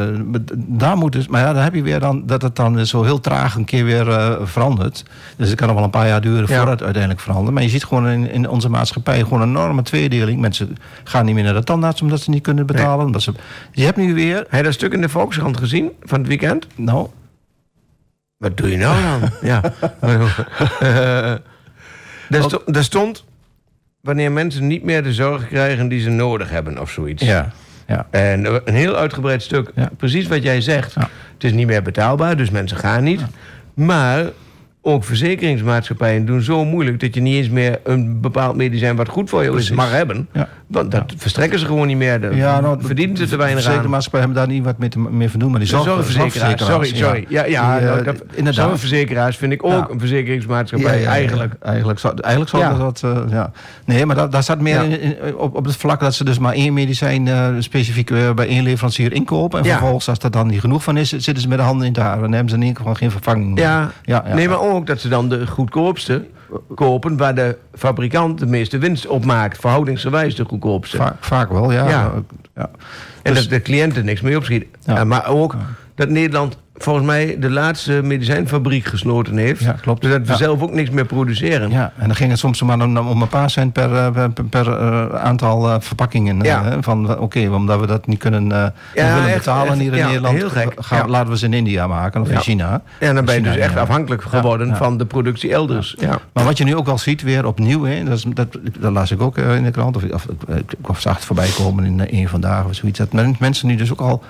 [0.55, 1.27] daar moet dus...
[1.27, 3.85] Maar ja, dan heb je weer dan dat het dan zo heel traag een keer
[3.85, 5.03] weer eh, verandert.
[5.37, 6.55] Dus het kan nog wel een paar jaar duren Ja.
[6.55, 7.53] voordat het uiteindelijk verandert.
[7.53, 10.39] Maar je ziet gewoon in, in onze maatschappij gewoon een enorme tweedeling.
[10.39, 13.05] Mensen gaan niet meer naar de tandarts omdat ze niet kunnen betalen.
[13.05, 13.33] Omdat ze,
[13.71, 14.35] je hebt nu weer...
[14.37, 16.67] Heb je dat stuk in de Volkskrant gezien van het weekend?
[16.75, 17.07] Nou,
[18.37, 19.29] Wat doe je nou dan?
[19.49, 19.61] ja.
[20.79, 21.33] Eh,
[22.29, 23.23] daar, sto- daar stond...
[24.01, 27.23] wanneer mensen niet meer de zorg krijgen die ze nodig hebben of zoiets.
[27.23, 27.51] ja.
[27.87, 28.07] Ja.
[28.09, 29.89] En een heel uitgebreid stuk, Ja.
[29.97, 30.95] precies wat jij zegt.
[30.95, 33.21] Het is niet meer betaalbaar, dus mensen gaan niet.
[33.73, 34.25] Maar
[34.87, 36.99] ook verzekeringsmaatschappijen doen zo moeilijk...
[36.99, 40.27] dat je niet eens meer een bepaald medicijn wat goed voor je is mag hebben.
[40.31, 40.47] Ja.
[40.67, 42.21] Want dat verstrekken ze gewoon niet meer.
[42.21, 43.89] Daar Ja, nou, verdienen ze te weinig De aan.
[43.89, 45.51] maatschappij hebben daar niet wat mee, te, mee van doen.
[45.51, 47.25] Maar die De zorg, zorgverzekeraars, sorry, sorry.
[47.29, 48.53] Ja, ja, Die, eh, nou, dat-.
[48.55, 51.53] Zorgverzekeraars vind ik ook een verzekeringsmaatschappij, eigenlijk.
[51.61, 53.01] Eigenlijk zou, eigenlijk zou dat...
[53.03, 53.51] eh, ja.
[53.85, 56.39] Nee, maar dat, daar staat meer in, in- op, op het vlak dat ze dus
[56.39, 59.59] maar één medicijn eh, specifiek bij één leverancier inkopen.
[59.59, 61.93] En vervolgens, als er dan niet genoeg van is, zitten ze met de handen in
[61.93, 62.19] het haar.
[62.19, 63.63] Dan hebben ze in ieder geval geen vervanging meer.
[63.63, 64.23] Ja, ja.
[64.33, 66.25] nee, maar ook dat ze dan de goedkoopste
[66.75, 67.17] kopen...
[67.17, 69.57] waar de fabrikant de meeste winst op maakt.
[69.59, 70.97] Verhoudingsgewijs de goedkoopste.
[70.97, 71.89] Vaak, vaak wel, ja.
[71.89, 72.13] Ja.
[72.55, 72.69] ja.
[73.23, 74.69] En Dus- dat de cliënten niks mee opschieten.
[74.85, 75.03] Ja.
[75.03, 75.55] Maar ook
[75.95, 79.61] dat Nederland volgens mij de laatste medicijnfabriek gesloten heeft.
[79.63, 80.01] Ja, klopt.
[80.01, 80.37] Dus dat we Ja.
[80.37, 81.69] zelf ook niks meer produceren.
[81.71, 84.29] Ja, en dan ging het soms maar om, om een paar cent per, eh, per,
[84.49, 86.41] per, eh, aantal eh, verpakkingen.
[86.41, 86.77] Ja.
[86.81, 88.51] van oké, omdat we dat niet kunnen niet
[88.93, 90.73] willen echt, betalen echt, hier in ja, Nederland, heel gek.
[90.77, 91.07] gaan, Ja.
[91.07, 92.39] laten we ze in India maken of in Ja.
[92.39, 92.81] China.
[92.99, 93.79] Ja, dan ben je China, dus echt ja.
[93.79, 94.75] afhankelijk geworden ja.
[94.75, 95.95] van de productie elders.
[95.99, 96.19] Ja.
[96.33, 98.47] Maar wat je nu ook wel ziet, weer opnieuw, hè, dat, is, dat,
[98.79, 102.07] dat las ik ook in de krant, of, of ik- zag het voorbij komen in
[102.11, 104.23] een vandaag of zoiets, dat men- mensen nu dus ook al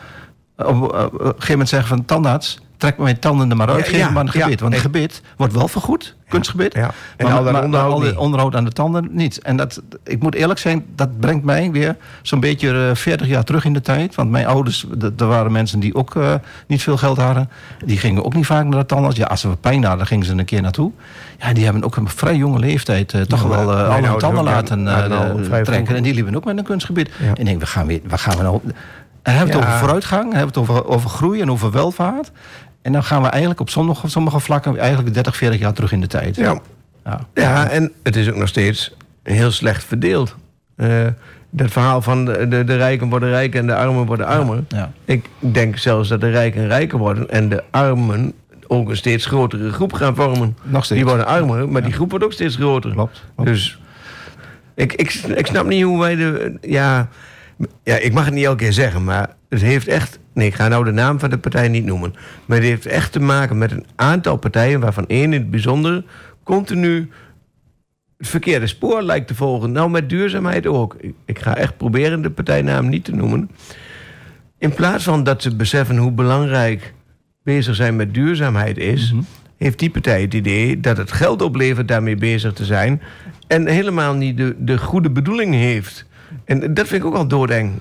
[0.57, 3.87] op, eh, op een gegeven moment zeggen van tandarts, trek mijn tanden er maar uit,
[3.87, 4.59] geef ja, maar een gebit.
[4.59, 6.73] Want een gebit wordt wel vergoed, kunstgebit.
[6.73, 6.81] En
[7.17, 8.07] maar, al maar- onderhoud maar al niet.
[8.07, 9.41] het onderhoud aan de tanden niet.
[9.41, 13.43] En dat, ik moet eerlijk zijn, dat brengt mij weer zo'n beetje eh, 40 jaar
[13.43, 14.15] terug in de tijd.
[14.15, 14.85] Want mijn ouders,
[15.17, 16.33] er waren mensen die ook eh,
[16.67, 17.49] niet veel geld hadden.
[17.85, 19.17] Die gingen ook niet vaak naar de tandarts.
[19.17, 20.91] Ja, als ze pijn hadden, gingen ze een keer naartoe.
[21.39, 24.43] Ja, die hebben ook een vrij jonge leeftijd eh, toch Ja, wel eh, alle tanden
[24.43, 25.95] laten eh, eh, trekken.
[25.95, 27.09] En die liepen ook met een kunstgebied.
[27.19, 27.25] Ja.
[27.25, 28.59] En ik denk, we gaan weer, waar gaan we nou...
[29.25, 29.67] En hebben we het Ja.
[29.67, 32.31] over vooruitgang, hebben we het over, over groei en over welvaart.
[32.81, 36.01] En dan gaan we eigenlijk op sommige, sommige vlakken eigenlijk 30, 40 jaar terug in
[36.01, 36.35] de tijd.
[36.35, 36.59] Ja.
[37.05, 37.19] Ja.
[37.33, 40.35] Ja, en het is ook nog steeds heel slecht verdeeld.
[40.75, 41.05] Eh,
[41.49, 44.63] dat verhaal van de, de, de rijken worden rijker en de armen worden armer.
[44.67, 44.91] Ja.
[45.05, 48.33] Ik denk zelfs dat de rijken rijker worden en de armen
[48.67, 50.57] ook een steeds grotere groep gaan vormen.
[50.63, 50.99] Nog steeds.
[51.01, 52.91] Die worden armer, maar die groep wordt ook steeds groter.
[52.91, 53.49] Klopt, klopt.
[53.49, 53.79] Dus
[54.75, 56.57] ik, ik, ik snap niet hoe wij de.
[56.61, 57.07] Ja,
[57.83, 60.19] ja, ik mag het niet elke keer zeggen, maar het heeft echt.
[60.33, 62.13] Nee, ik ga nou de naam van de partij niet noemen.
[62.45, 66.03] Maar het heeft echt te maken met een aantal partijen, waarvan één in het bijzonder
[66.43, 67.09] continu
[68.17, 69.71] het verkeerde spoor lijkt te volgen.
[69.71, 70.95] Nou, met duurzaamheid ook.
[71.25, 73.49] Ik, ga echt proberen de partijnaam niet te noemen.
[74.57, 76.93] In plaats van dat ze beseffen hoe belangrijk
[77.43, 79.13] bezig zijn met duurzaamheid is,
[79.57, 83.01] heeft die partij het idee dat het geld oplevert daarmee bezig te zijn.
[83.47, 86.05] En helemaal niet de, de goede bedoeling heeft.
[86.45, 87.71] En dat vind ik ook al doodeng.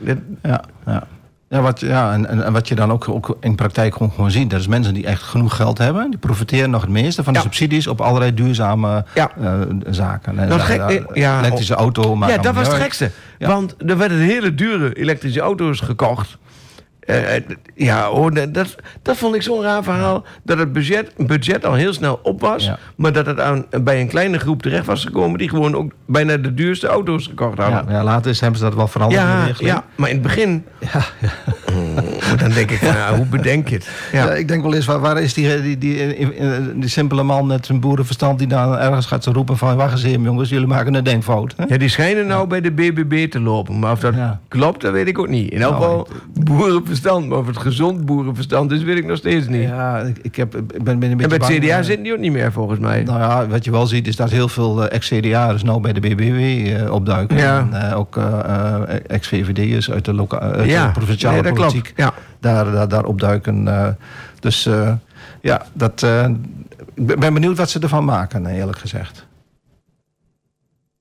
[0.42, 1.02] Ja, ja.
[1.48, 4.50] Ja, wat, ja en, en, wat je dan ook, ook in praktijk gewoon, gewoon ziet...
[4.50, 6.10] dat is mensen die echt genoeg geld hebben...
[6.10, 7.44] die profiteren nog het meeste van de Ja.
[7.44, 7.86] subsidies...
[7.86, 9.30] op allerlei duurzame Ja.
[9.40, 10.38] eh, zaken.
[10.38, 12.16] En, Dat gek- eh, ja, elektrische auto...
[12.16, 13.10] maakt ja, dat was het gekste.
[13.38, 16.38] Want er werden hele dure elektrische auto's gekocht.
[17.06, 17.42] Eh, eh,
[17.74, 18.54] ja, hoor, dat-
[19.02, 20.24] dat, vond ik zo'n raar verhaal.
[20.42, 22.64] Dat het budget, budget al heel snel op was.
[22.64, 22.78] Ja.
[22.96, 25.38] Maar dat het aan, bij een kleine groep terecht was gekomen...
[25.38, 27.84] die gewoon ook bijna de duurste auto's gekocht hadden.
[27.88, 29.22] Ja, ja, later is, hebben ze dat wel veranderd.
[29.22, 30.64] Ja, ja, maar in het begin...
[30.92, 31.00] Ja,
[31.74, 31.94] Mm,
[32.38, 32.78] dan denk ik,
[33.16, 33.88] hoe bedenk je het?
[34.12, 34.30] Ja.
[34.32, 37.66] Ik denk wel eens, waar, waar is die, die, die, die, die simpele man met
[37.66, 38.38] zijn boerenverstand...
[38.38, 39.76] die dan ergens gaat roepen van...
[39.76, 41.54] wacht eens even jongens, jullie maken een denkfout.
[41.56, 41.64] Hè?
[41.68, 43.78] Ja, die schijnen nou bij de BBB te lopen.
[43.78, 44.14] Maar of dat
[44.48, 45.50] klopt, dat weet ik ook niet.
[45.52, 46.08] In elk Nou, geval
[46.44, 46.93] boerenverstand.
[47.02, 49.62] Maar of het gezond boerenverstand is, weet ik nog steeds niet.
[49.62, 52.02] Ja, ik, ik, heb, ik ben, ben een en beetje bij het CDA eh, zitten
[52.02, 53.02] die ook niet meer, volgens mij.
[53.02, 56.00] Nou ja, wat je wel ziet is dat heel veel eh, ex-CDA'ers nou bij de
[56.00, 57.36] BBW eh, opduiken.
[57.36, 57.68] Ja.
[57.72, 58.16] En ook
[59.06, 61.92] ex-VVD'ers uit de, loka- uit ja, de provinciale nee, politiek.
[61.96, 62.14] Ja.
[62.40, 63.68] daar, daar, daar opduiken.
[64.40, 64.68] dus
[65.40, 66.02] ja, dat,
[66.94, 69.26] ik ben- ben benieuwd wat ze ervan maken, eerlijk gezegd.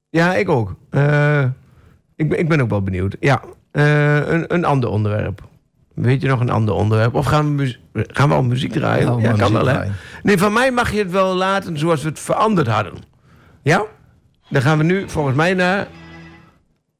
[0.10, 0.76] Ja, ik ook.
[2.16, 3.16] Ik, ben, ik ben ook wel benieuwd.
[3.20, 5.52] Ja, een, een ander onderwerp.
[5.94, 7.16] Weet je nog een ander onderwerp?
[7.16, 9.06] Of gaan we, gaan we al muziek draaien?
[9.06, 9.74] Ja, maar kan muziek wel, hè?
[9.74, 9.96] draaien.
[10.24, 12.94] Nee, van mij mag je het wel laten zoals we het veranderd hadden.
[13.62, 13.84] Ja?
[14.50, 15.88] Dan gaan we nu volgens mij naar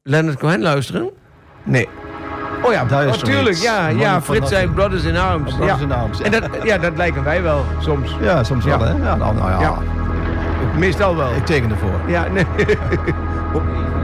[0.02, 1.10] Leonard Cohen luisteren.
[1.62, 1.88] Nee.
[2.62, 3.30] Oh ja, Daar is oh, zoiets.
[3.30, 3.56] tuurlijk.
[3.56, 4.68] Ja, ja Frits zei.
[4.68, 5.54] Brothers in Arms.
[5.54, 5.84] Brothers ja.
[5.84, 6.24] in Arms, ja.
[6.24, 8.16] En dat, ja, dat lijken wij wel soms.
[8.20, 8.90] Ja, soms wel, hè?
[8.90, 9.60] Ja, nou, nou ja.
[9.60, 9.78] Ja.
[10.78, 11.34] Meestal wel.
[11.34, 12.00] Ik teken ervoor.
[12.06, 12.46] Ja, nee.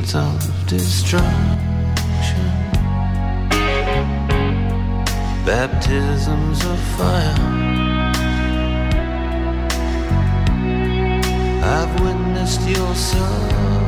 [0.00, 1.30] fields of destruction,
[5.44, 7.34] baptisms of fire.
[11.62, 13.79] I've witnessed your suffering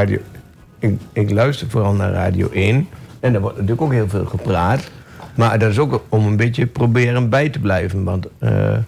[0.00, 0.18] radio,
[0.78, 2.88] ik, ik luister vooral naar Radio 1.
[3.20, 4.90] En er wordt natuurlijk ook heel veel gepraat.
[5.36, 8.04] Maar dat is ook om een beetje proberen bij te blijven.
[8.04, 8.82] Want eh, eh,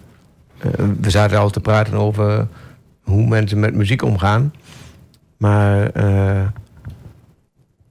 [1.01, 2.47] we zaten al te praten over
[3.01, 4.53] hoe mensen met muziek omgaan.
[5.37, 6.47] Maar eh,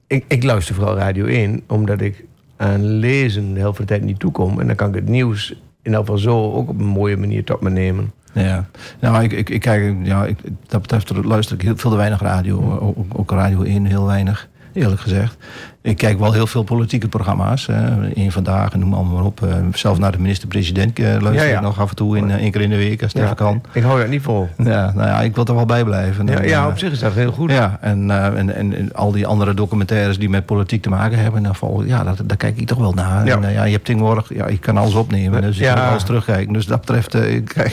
[0.07, 4.03] ik, ik luister vooral Radio 1, omdat ik aan lezen de helft van de tijd
[4.03, 4.59] niet toekom.
[4.59, 7.43] En dan kan ik het nieuws in elk geval zo ook op een mooie manier
[7.43, 8.11] tot me nemen.
[8.33, 8.65] Ja,
[8.99, 12.21] nou, ik, ik, ik kijk, ja, ik, dat betreft luister ik heel veel te weinig
[12.21, 12.79] radio.
[12.79, 15.37] Ook, ook Radio 1 heel weinig, eerlijk gezegd.
[15.83, 17.67] Ik kijk wel heel veel politieke programma's.
[18.13, 19.43] Eén vandaag, en noem allemaal maar op.
[19.43, 21.55] Eh, zelf naar de minister-president eh, luister Ja, ja.
[21.55, 23.35] ik nog af en toe in, eh, één keer in de week als het even
[23.35, 23.61] kan.
[23.71, 24.49] Ik hou dat niet vol.
[24.57, 26.47] Ja, nou ja, ik wil er wel bij blijven.
[26.47, 27.51] Ja, op zich is dat heel goed.
[27.51, 31.43] Ja, en, en, en, en al die andere documentaires die met politiek te maken hebben,
[31.43, 33.25] dan val, ja, dat, daar kijk ik toch wel naar.
[33.25, 33.41] Ja.
[33.41, 36.53] En, ja, je hebt tegenwoordig, ja, ik kan alles opnemen, dus ik kan alles terugkijken.
[36.53, 37.71] Dus dat betreft, ik krijg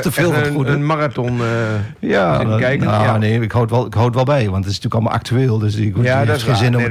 [0.00, 0.34] te veel
[0.66, 2.86] een, marathon eh, Ja, kijken.
[2.86, 3.18] nou, ja.
[3.18, 5.58] nee, ik houd, wel, ik houd wel bij, want het is natuurlijk allemaal actueel.
[5.58, 6.82] Dus ik Ja, ja, dat heb is geen zin om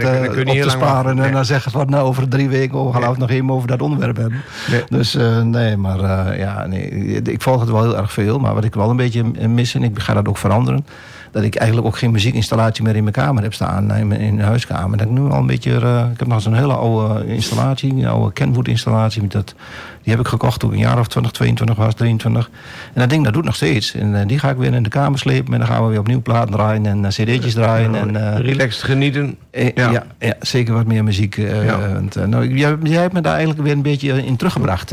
[0.50, 3.01] Nee, eh, op te sparen en dan zeggen van nou, over drie weken oh, gaan
[3.01, 4.41] we het nog even over dat onderwerp hebben.
[4.71, 4.83] Nee.
[4.89, 6.89] Dus eh, nee, maar eh, ja, nee,
[7.21, 8.39] ik volg het wel heel erg veel.
[8.39, 10.85] Maar wat ik wel een beetje mis, en ik ga dat ook veranderen,
[11.31, 14.37] dat ik eigenlijk ook geen muziekinstallatie meer in mijn kamer heb staan, in mijn in
[14.37, 14.97] de huiskamer.
[14.97, 18.05] Dat ik nu al een beetje, eh, ik heb nog zo'n hele oude installatie, een
[18.05, 19.21] oude Kenwood installatie.
[19.21, 19.55] met Dat,
[20.03, 22.49] die heb ik gekocht toen ik een jaar of 20, 22 was, 23.
[22.93, 23.93] En dat ding dat doet nog steeds.
[23.93, 25.99] En eh, die ga ik weer in de kamer slepen en dan gaan we weer
[25.99, 27.95] opnieuw platen draaien en eh, cd'tjes draaien.
[27.95, 29.35] En, eh, Relaxed genieten.
[29.51, 29.71] Ja.
[29.75, 30.03] ja.
[30.19, 31.35] Ja, zeker wat meer muziek.
[31.35, 31.93] Ja.
[31.93, 34.89] want, nou, jij, jij hebt me daar eigenlijk weer een beetje in teruggebracht,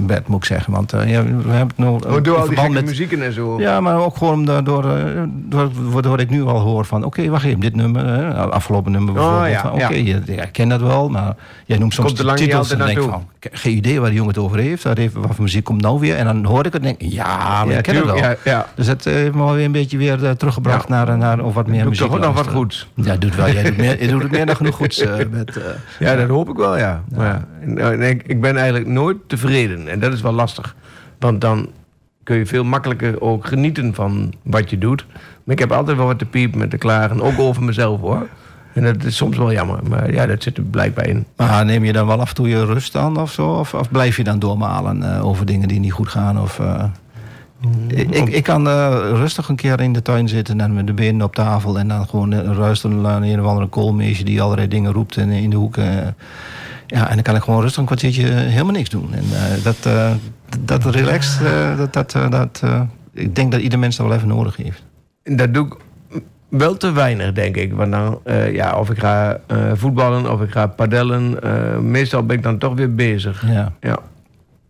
[0.00, 0.72] Bert, moet ik zeggen.
[0.72, 3.60] Want ja, we hebben het nou, Oh, door al die met- muzieken en zo.
[3.60, 7.04] Ja, maar ook gewoon door, eh, door, waardoor ik nu al hoor van...
[7.04, 9.44] oké, wacht even, dit nummer, afgelopen nummer bijvoorbeeld.
[9.44, 10.04] Oh, ja, Oké, ja.
[10.04, 13.02] je, ja, ik ken dat wel, maar jij noemt soms Komt de titels en denk
[13.02, 13.28] van...
[13.52, 14.82] Geen idee waar die jongen het over heeft.
[14.82, 16.16] Wat, heeft, wat voor muziek komt nou weer?
[16.16, 18.16] En dan hoor ik het en denk ja, maar Ja, ik ken het wel.
[18.44, 18.66] ja.
[18.74, 21.66] Dus het eh, heeft me weer een beetje weer eh, teruggebracht naar, naar of wat
[21.66, 22.06] meer Doe muziek.
[22.06, 22.88] toch ook nog wat goeds.
[22.94, 23.50] Ja, doet wel.
[23.50, 24.98] Jij doet, meer, je doet het meer dan genoeg goeds.
[24.98, 25.62] eh, met, eh,
[25.98, 27.02] Ja, dat hoop ik wel, ja.
[27.16, 27.44] Maar
[28.00, 29.88] ik, ik ben eigenlijk nooit tevreden.
[29.88, 30.74] En dat is wel lastig.
[31.18, 31.68] Want dan
[32.22, 35.06] kun je veel makkelijker ook genieten van wat je doet.
[35.44, 37.20] Maar ik heb altijd wel wat te piepen met te klagen.
[37.22, 38.26] Ook over mezelf, hoor.
[38.76, 39.78] En dat is soms wel jammer.
[39.88, 41.26] Maar ja, dat zit er blijkbaar in.
[41.36, 43.48] maar neem je dan wel af en toe je rust aan of zo?
[43.48, 46.40] Of, of blijf je dan doormalen eh, over dingen die niet goed gaan?
[46.40, 46.84] Of, eh,
[47.88, 50.92] ik, ik, ik kan eh, rustig een keer in de tuin zitten en met de
[50.92, 51.78] benen op tafel...
[51.78, 54.24] en dan gewoon uh, luisteren naar een of andere koolmeisje...
[54.24, 55.76] die allerlei dingen roept in, in de hoek.
[55.76, 55.86] eh.
[56.86, 59.14] ja, en dan kan ik gewoon rustig een kwartiertje helemaal niks doen.
[59.14, 59.24] En
[59.62, 59.88] dat,
[60.60, 61.40] dat relaxed,
[61.76, 62.62] dat, dat, dat,
[63.12, 64.82] ik denk dat ieder mens dat wel even nodig heeft.
[65.22, 65.76] En dat doe ik
[66.58, 67.72] wel te weinig, denk ik.
[67.72, 71.42] Want dan, eh, ja, of ik ga eh, voetballen of ik ga padellen.
[71.42, 73.46] eh, meestal ben ik dan toch weer bezig.
[73.46, 73.72] Ja.
[73.80, 73.98] Ja.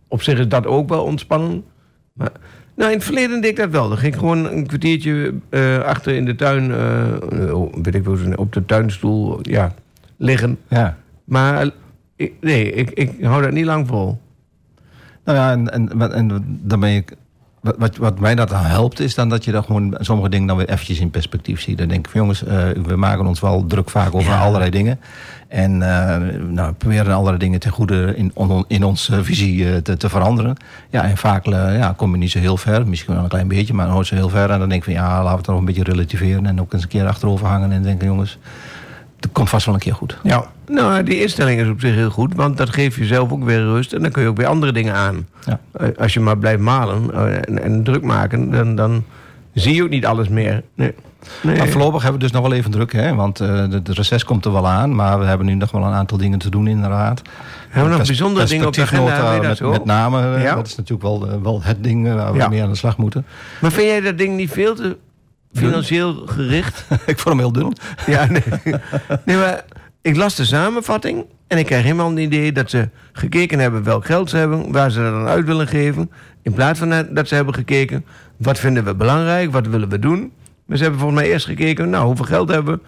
[0.09, 1.65] Op zich is dat ook wel ontspannen.
[2.13, 2.31] Maar,
[2.75, 3.89] nou, in het verleden deed ik dat wel.
[3.89, 5.35] Dan ging ik gewoon een kwartiertje
[5.85, 6.75] achter in de tuin,
[7.53, 9.75] oh, weet ik wel, op de tuinstoel, ja,
[10.17, 10.59] liggen.
[10.69, 10.97] ja.
[11.25, 11.71] Maar
[12.17, 14.21] ik, nee, ik, ik hou dat niet lang vol.
[15.25, 17.13] Nou ja, en, en, en dan ben ik.
[17.79, 20.57] Wat, wat, mij dat dan helpt, is dan dat je dan gewoon sommige dingen dan
[20.57, 21.79] weer eventjes in perspectief ziet.
[21.79, 25.01] Dan denk ik van jongens, eh, we maken ons wel druk vaak over allerlei dingen.
[25.49, 26.17] En eh
[26.49, 30.09] nou, we proberen allerlei dingen ten goede in, on- in onze visie eh, te, te
[30.09, 30.57] veranderen.
[30.91, 32.87] Ja, en vaak ja, kom je niet zo heel ver.
[32.89, 34.51] Misschien wel een klein beetje, maar nooit zo heel ver.
[34.51, 36.47] En dan denk ik van ja, laten we het nog een beetje relativeren.
[36.47, 38.39] En ook eens een keer achterover hangen en denken jongens,
[39.21, 40.19] het komt vast wel een keer goed.
[40.23, 40.45] Ja.
[40.69, 43.93] Nou, die instelling is op zich heel goed, want dat geeft jezelf ook weer rust.
[43.93, 45.27] En dan kun je ook weer andere dingen aan.
[45.45, 45.61] Ja.
[45.73, 49.05] Eh, Als je maar blijft malen eh, en, en druk maken, dan, dan
[49.55, 50.63] zie je ook niet alles meer.
[50.75, 50.95] Nee.
[51.43, 51.57] Nee.
[51.59, 53.15] Maar voorlopig hebben we dus nog wel even druk, hè?
[53.15, 54.95] want eh de, de reces komt er wel aan.
[54.95, 57.23] Maar we hebben nu nog wel een aantal dingen te doen in de raad.
[57.69, 59.41] Hebben we nog bijzondere dingen op de agenda?
[59.41, 60.55] dat Met, met name, Ja.
[60.55, 62.49] dat is natuurlijk wel, wel het ding waar we Ja.
[62.49, 63.27] mee aan de slag moeten.
[63.61, 64.97] Maar vind jij dat ding niet veel te
[65.53, 66.85] financieel gericht?
[67.07, 67.77] ik vond hem heel dun.
[68.07, 68.43] ja, nee.
[69.25, 69.65] nee, maar
[70.03, 74.05] ik las de samenvatting en ik kreeg helemaal een idee dat ze gekeken hebben welk
[74.05, 76.11] geld ze hebben, waar ze dat dan uit willen geven.
[76.43, 78.05] In plaats van dat ze hebben gekeken,
[78.37, 80.33] wat vinden we belangrijk, wat willen we doen.
[80.67, 82.81] Maar ze hebben volgens mij eerst gekeken, nou, hoeveel geld hebben we.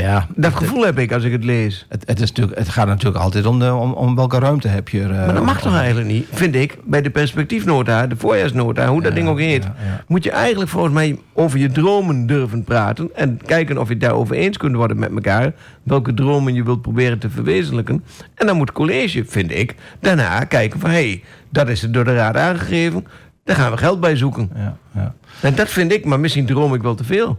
[0.00, 1.86] Ja, dat gevoel heb ik als ik het lees.
[1.88, 4.88] Het, het, is natuurlijk, het gaat natuurlijk altijd om, de, om, om welke ruimte heb
[4.88, 5.02] je.
[5.02, 9.02] eh, Maar dat mag toch eigenlijk niet, vind ik, bij de perspectiefnota, de voorjaarsnota, hoe
[9.02, 9.62] dat ding ook heet.
[9.64, 10.04] ja.
[10.06, 13.10] Moet je eigenlijk volgens mij over je dromen durven praten.
[13.14, 15.52] En kijken of je het daarover eens kunt worden met elkaar.
[15.82, 18.04] Welke dromen je wilt proberen te verwezenlijken.
[18.34, 20.90] En dan moet het college, vind ik, daarna kijken van...
[20.90, 23.06] hé, hey, dat is er door de raad aangegeven.
[23.44, 24.50] Daar gaan we geld bij zoeken.
[24.54, 25.14] Ja, ja.
[25.40, 27.38] En dat vind ik, maar misschien droom ik wel te veel.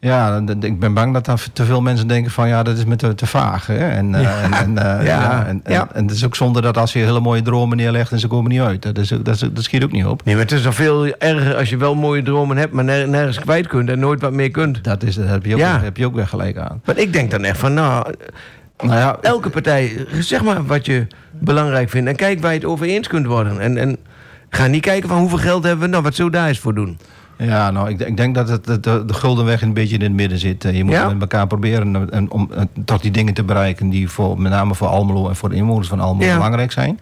[0.00, 2.96] Ja, ik ben bang dat daar te veel mensen denken van ja, dat is me
[2.96, 3.66] te, te vaag.
[3.66, 3.88] Hè?
[3.88, 5.20] En, eh, en, en, eh, Ja.
[5.22, 5.88] ja, en, en, Ja.
[5.92, 8.50] en het is ook zonde dat als je hele mooie dromen neerlegt en ze komen
[8.50, 8.82] niet uit.
[8.82, 10.24] Dat, is, dat, is- dat schiet ook niet op.
[10.24, 13.08] Nee, maar het is nog veel erger als je wel mooie dromen hebt, maar ner-
[13.08, 14.84] nergens kwijt kunt en nooit wat meer kunt.
[14.84, 15.80] Dat is, daar heb je ook, Ja.
[15.80, 16.80] heb je ook weer gelijk aan.
[16.84, 18.14] Maar ik denk dan echt van, nou,
[18.82, 22.66] Nou ja, elke partij, zeg maar wat je belangrijk vindt en kijk waar je het
[22.66, 23.60] over eens kunt worden.
[23.60, 23.96] En, en
[24.50, 26.98] ga niet kijken van hoeveel geld hebben we, nou, wat we daar eens voor doen?
[27.42, 30.12] Ja, nou, ik, ik denk dat het, de, de gulden weg een beetje in het
[30.12, 30.64] midden zit.
[30.64, 31.08] Eh, Je moet Ja?
[31.08, 34.74] met elkaar proberen en, om eh, tot die dingen te bereiken die voor, met name
[34.74, 36.34] voor Almelo en voor de inwoners van Almelo Ja.
[36.36, 37.00] belangrijk zijn.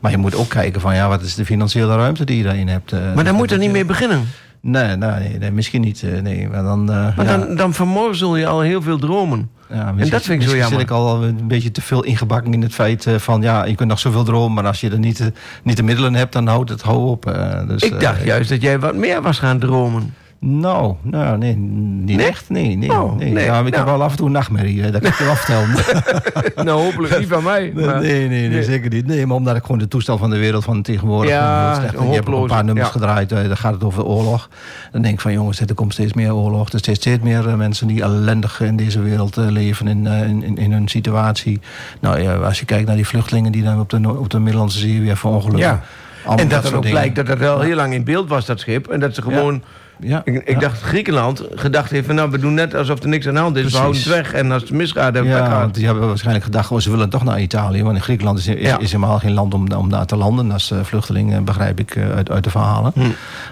[0.00, 2.68] Maar je moet ook kijken van ja, wat is de financiële ruimte die je daarin
[2.68, 2.92] hebt.
[2.92, 4.24] eh, Maar daar moet er niet mee beginnen.
[4.70, 6.02] Nee, nee, nee, nee, misschien niet.
[6.02, 9.50] eh, nee, maar dan, eh, Maar ja, dan, dan vermorzel je al heel veel dromen.
[9.72, 10.78] ja, misschien- dat vind ik zo misschien jammer.
[10.78, 13.74] zit ik al een beetje te veel ingebakken in het feit eh, van ja, je
[13.74, 16.46] kunt nog zoveel dromen, maar als je er niet, de- niet de middelen hebt, dan
[16.46, 17.36] houdt het hou op.
[17.68, 20.14] dus, Ik dacht juist dat jij wat meer was gaan dromen.
[20.40, 22.26] Nou, nou nee, niet Nee?
[22.26, 22.48] echt.
[22.50, 22.90] Nee, nee.
[22.90, 23.32] Oh, nee.
[23.32, 23.96] nee, Ja, maar ik heb nou.
[23.96, 25.68] wel af en toe een nachtmerrie, eh, dat kan ik je wel vertellen.
[26.66, 27.72] nou, hopelijk niet van mij.
[27.74, 29.06] Nee, maar- nee, nee, nee, zeker niet.
[29.06, 32.08] Nee, maar omdat ik gewoon de toestand van de wereld van tegenwoordig Ja, heel slecht.
[32.08, 32.92] Je hebt een paar nummers ja.
[32.92, 34.48] gedraaid, eh, dan gaat het over oorlog.
[34.92, 36.72] Dan denk ik van jongens, er komt steeds meer oorlog.
[36.72, 40.72] Er zijn steeds meer eh, mensen die ellendig in deze wereld leven in, in, in,
[40.72, 41.60] hun situatie.
[42.00, 44.78] Nou ja, als je kijkt naar die vluchtelingen die dan op de, op de Middellandse
[44.78, 45.66] Zee weer verongelukken.
[45.66, 45.82] Ja.
[46.36, 46.98] En dat soort dan ook dingen.
[46.98, 48.88] blijkt dat het wel heel lang in beeld was, dat schip.
[48.88, 49.54] En dat ze gewoon...
[49.54, 49.60] Ja,
[50.00, 50.58] Ik, ik ja.
[50.58, 53.56] dacht Griekenland gedacht heeft van nou, we doen net alsof er niks aan de hand
[53.56, 53.62] is.
[53.62, 53.80] We Precies.
[53.80, 54.32] houden het weg.
[54.40, 57.24] En als het misgaat, hebben we Ja, die hebben waarschijnlijk gedacht, oh, ze willen toch
[57.24, 57.82] naar Italië.
[57.82, 58.78] Want in Griekenland is, is, Ja.
[58.78, 60.52] is helemaal geen land om, om daar te landen.
[60.52, 62.90] Als eh, vluchteling, eh, begrijp ik eh, uit, uit de verhalen.
[62.94, 63.00] Hm.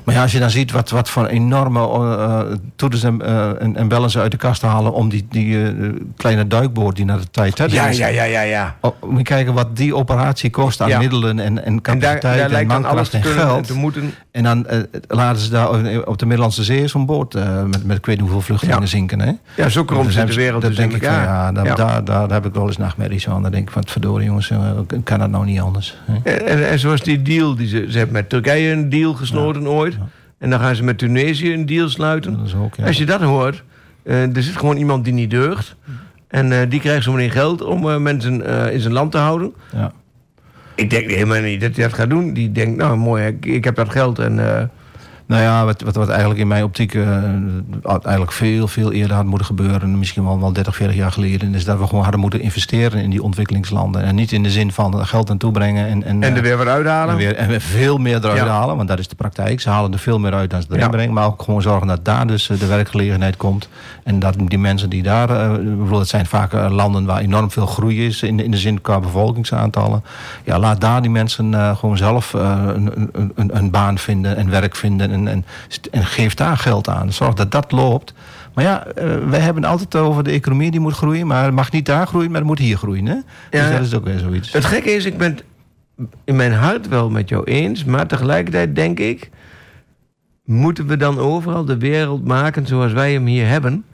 [0.05, 2.41] Maar ja, als je dan ziet wat, wat voor enorme eh
[2.77, 3.21] toeters en,
[3.61, 4.93] en, en bellen ze uit de kast halen...
[4.93, 5.67] om die, die
[6.17, 7.97] kleine duikboot die naar de Titanic Ja, is.
[7.97, 8.77] ja, ja, ja, ja.
[8.81, 10.99] Oh, moet je kijken wat die operatie kost aan Ja.
[10.99, 13.49] middelen en, en En daar, capaciteit daar en lijkt dan alles mankracht te en en
[13.65, 13.75] geld.
[13.75, 14.15] moeten.
[14.31, 14.67] En dan
[15.09, 15.69] laten ze daar
[16.07, 17.35] op de Middellandse Zee zo'n boot...
[17.35, 18.87] eh, met, met ik weet niet hoeveel vluchtelingen Ja.
[18.87, 19.21] zinken.
[19.21, 19.33] Hè?
[19.57, 21.75] Ja, zo Dan zit de wereld dat dus in denk ik van, ja, daar, Ja.
[21.75, 23.43] Daar, daar heb ik wel eens nachtmerries van.
[23.43, 24.59] Dan denk ik van, verdorie jongens, eh,
[25.05, 25.97] kan dat nou niet anders?
[26.05, 26.15] hè?
[26.31, 29.69] En, en, en zoals die deal, die ze, ze hebben met Turkije een deal gesloten
[29.69, 29.97] ooit.
[30.39, 32.37] En dan gaan ze met Tunesië een deal sluiten.
[32.37, 32.75] Dat is ook.
[32.87, 33.63] Als je dat hoort,
[34.03, 35.77] eh, er zit gewoon iemand die niet deugt.
[36.29, 39.53] En die krijgt zo meteen geld om mensen in zijn land te houden.
[39.73, 39.93] Ja.
[40.75, 42.33] Ik denk helemaal niet dat hij dat gaat doen.
[42.33, 44.71] Die denkt, nou mooi, ik, ik heb dat geld en...
[45.27, 47.07] eh, Nou ja, wat, wat, wat eigenlijk in mijn optiek eh,
[47.83, 51.65] eigenlijk veel, veel eerder had moeten gebeuren, misschien wel, wel 30, 40 jaar geleden, is
[51.65, 54.03] dat we gewoon hadden moeten investeren in die ontwikkelingslanden.
[54.03, 56.57] En niet in de zin van geld aan toebrengen en, en, en eh, er weer
[56.57, 57.11] wat uithalen.
[57.13, 58.47] en, weer, en veel meer eruit Ja.
[58.47, 59.61] halen, want dat is de praktijk.
[59.61, 60.89] Ze halen er veel meer uit dan ze erin Ja.
[60.89, 61.13] brengen.
[61.15, 63.69] Maar ook gewoon zorgen dat daar dus eh, de werkgelegenheid komt.
[64.05, 65.31] En dat die mensen die daar...
[65.31, 68.23] eh, bijvoorbeeld het zijn vaak eh, landen waar enorm veel groei is...
[68.23, 70.05] in, de- in de zin qua bevolkingsaantallen.
[70.45, 74.37] Ja, laat daar die mensen eh, gewoon zelf eh, een, een, een, een baan vinden
[74.37, 75.11] en werk vinden.
[75.15, 75.45] En, en,
[75.91, 77.13] en geef daar geld aan.
[77.13, 78.15] Zorg dat dat loopt.
[78.55, 81.27] Maar ja, eh, wij hebben het altijd over de economie die moet groeien.
[81.27, 83.07] Maar het mag niet daar groeien, maar het moet hier groeien.
[83.07, 83.15] Hè?
[83.15, 83.23] Ja.
[83.51, 84.53] Dus dat is ook weer zoiets.
[84.53, 85.45] Het gekke is, ik ben het
[86.25, 89.31] in mijn hart wel met jou eens, maar tegelijkertijd denk ik,
[90.45, 93.85] moeten we dan overal de wereld maken zoals wij hem hier hebben?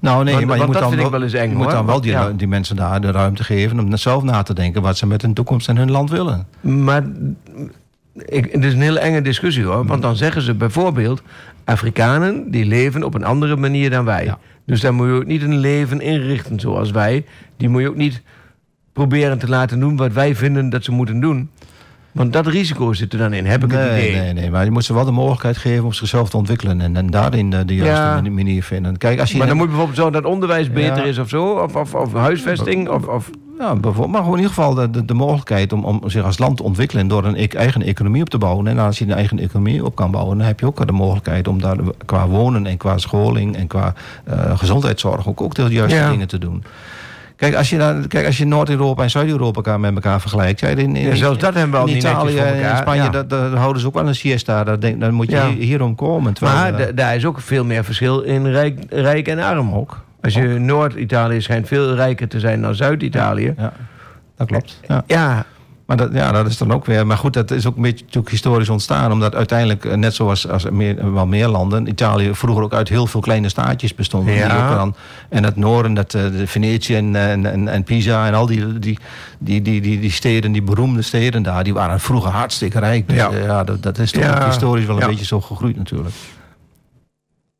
[0.00, 1.64] Nou nee, Want- maar je moet dat dan vind ik wel, eens eng, je moet
[1.64, 1.72] hoor.
[1.74, 2.30] dan wel die, Ja.
[2.30, 5.34] die mensen daar de ruimte geven om zelf na te denken wat ze met hun
[5.34, 6.46] toekomst en hun land willen.
[6.60, 7.02] Maar
[8.14, 11.22] ik, het is een hele enge discussie hoor, want dan zeggen ze bijvoorbeeld,
[11.64, 14.24] Afrikanen die leven op een andere manier dan wij.
[14.24, 14.38] Ja.
[14.66, 17.24] Dus daar moet je ook niet een leven inrichten zoals wij.
[17.56, 18.22] Die moet je ook niet
[18.92, 21.50] proberen te laten doen wat wij vinden dat ze moeten doen.
[22.12, 24.12] Want dat risico zit er dan in, heb ik het idee.
[24.14, 26.96] nee, nee, maar je moet ze wel de mogelijkheid geven om zichzelf te ontwikkelen en,
[26.96, 28.20] en daarin de, de juiste Ja.
[28.30, 28.96] manier vinden.
[28.98, 31.02] Kijk, als je Maar dan moet je bijvoorbeeld zorgen dat onderwijs beter Ja.
[31.02, 33.30] is of zo, of, of, of huisvesting, of, of
[33.62, 36.38] Ja, bijvoorbeeld, maar gewoon in ieder geval de, de, de mogelijkheid om, om zich als
[36.38, 38.66] land te ontwikkelen door een e- eigen economie op te bouwen.
[38.66, 41.48] En als je een eigen economie op kan bouwen, dan heb je ook de mogelijkheid
[41.48, 43.94] om daar qua wonen en qua scholing en qua
[44.24, 46.10] eh, gezondheidszorg ook, ook de juiste Ja.
[46.10, 46.64] dingen te doen.
[47.36, 50.60] Kijk, als je, dan, kijk, als je Noord-Europa en Zuid-Europa elkaar met elkaar vergelijkt.
[50.60, 53.02] Ja, in, in, Ja, zelfs dat hebben we al in niet Italië en in Spanje,
[53.02, 53.08] ja.
[53.08, 54.64] dat, dat houden ze ook wel een siesta.
[54.64, 55.48] Dat denk, dan moet je Ja.
[55.48, 56.32] hier- hierom komen.
[56.40, 59.72] Maar eh, da- daar is ook veel meer verschil in rijk, rijk en arm.
[59.72, 60.00] ook.
[60.22, 63.54] Als je Noord-Italië schijnt veel rijker te zijn dan Zuid-Italië.
[63.56, 63.72] Ja,
[64.36, 64.80] dat klopt.
[64.88, 65.02] Ja.
[65.06, 65.44] Ja,
[65.86, 67.06] Maar dat, ja, dat is dan ook weer.
[67.06, 69.12] Maar goed, dat is ook een beetje natuurlijk historisch ontstaan.
[69.12, 73.06] Omdat uiteindelijk, eh, net zoals als meer, wel meer landen, Italië vroeger ook uit heel
[73.06, 74.28] veel kleine staatjes bestond.
[74.28, 74.74] Ja.
[74.74, 74.94] Dan,
[75.28, 78.78] en het noorden, dat, eh, de Venetië en, en, en, en Pisa en al die,
[78.78, 78.98] die,
[79.38, 83.08] die, die, die, die steden, die beroemde steden daar, die waren vroeger hartstikke rijk.
[83.08, 83.64] Dus Ja.
[83.64, 84.46] dat, dat is toch Ja.
[84.46, 86.14] historisch wel een beetje zo gegroeid natuurlijk.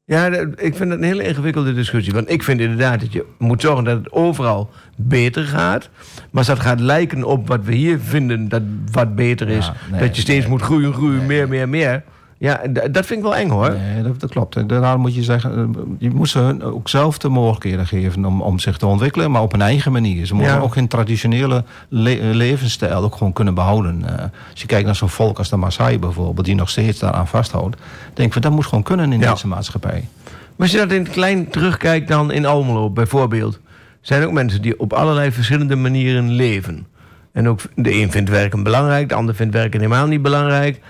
[0.04, 0.26] Ja
[0.56, 2.12] ik vind het een hele ingewikkelde discussie.
[2.12, 5.90] Want ik vind inderdaad dat je moet zorgen dat het overal beter gaat.
[6.14, 9.66] Maar als dat gaat lijken op wat we hier vinden dat wat beter is...
[9.66, 10.50] Ja, nee, dat je steeds nee.
[10.50, 12.02] moet groeien, groeien, meer, meer, meer...
[12.42, 13.70] Ja, dat vind ik wel eng hoor.
[13.94, 14.68] Nee, dat, dat klopt.
[14.68, 18.40] Daarom moet je zeggen, eh, je moet ze hun ook zelf de mogelijkheden geven om,
[18.42, 20.26] om zich te ontwikkelen, maar op een eigen manier.
[20.26, 20.60] Ze moeten Ja.
[20.60, 24.02] ook hun traditionele le- levensstijl ook gewoon kunnen behouden.
[24.18, 27.28] Eh, als je kijkt naar zo'n volk als de Maasai bijvoorbeeld, die nog steeds daaraan
[27.28, 27.76] vasthoudt,
[28.14, 29.30] denk ik van dat moet gewoon kunnen in Ja.
[29.32, 30.08] deze maatschappij.
[30.24, 33.58] Maar als je dat in het klein terugkijkt dan in Almelo bijvoorbeeld...
[34.00, 36.86] zijn er ook mensen die op allerlei verschillende manieren leven.
[37.32, 40.80] En ook de een vindt werken belangrijk, de ander vindt werken helemaal niet belangrijk.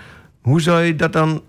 [0.43, 1.43] Hoe zou je dat dan,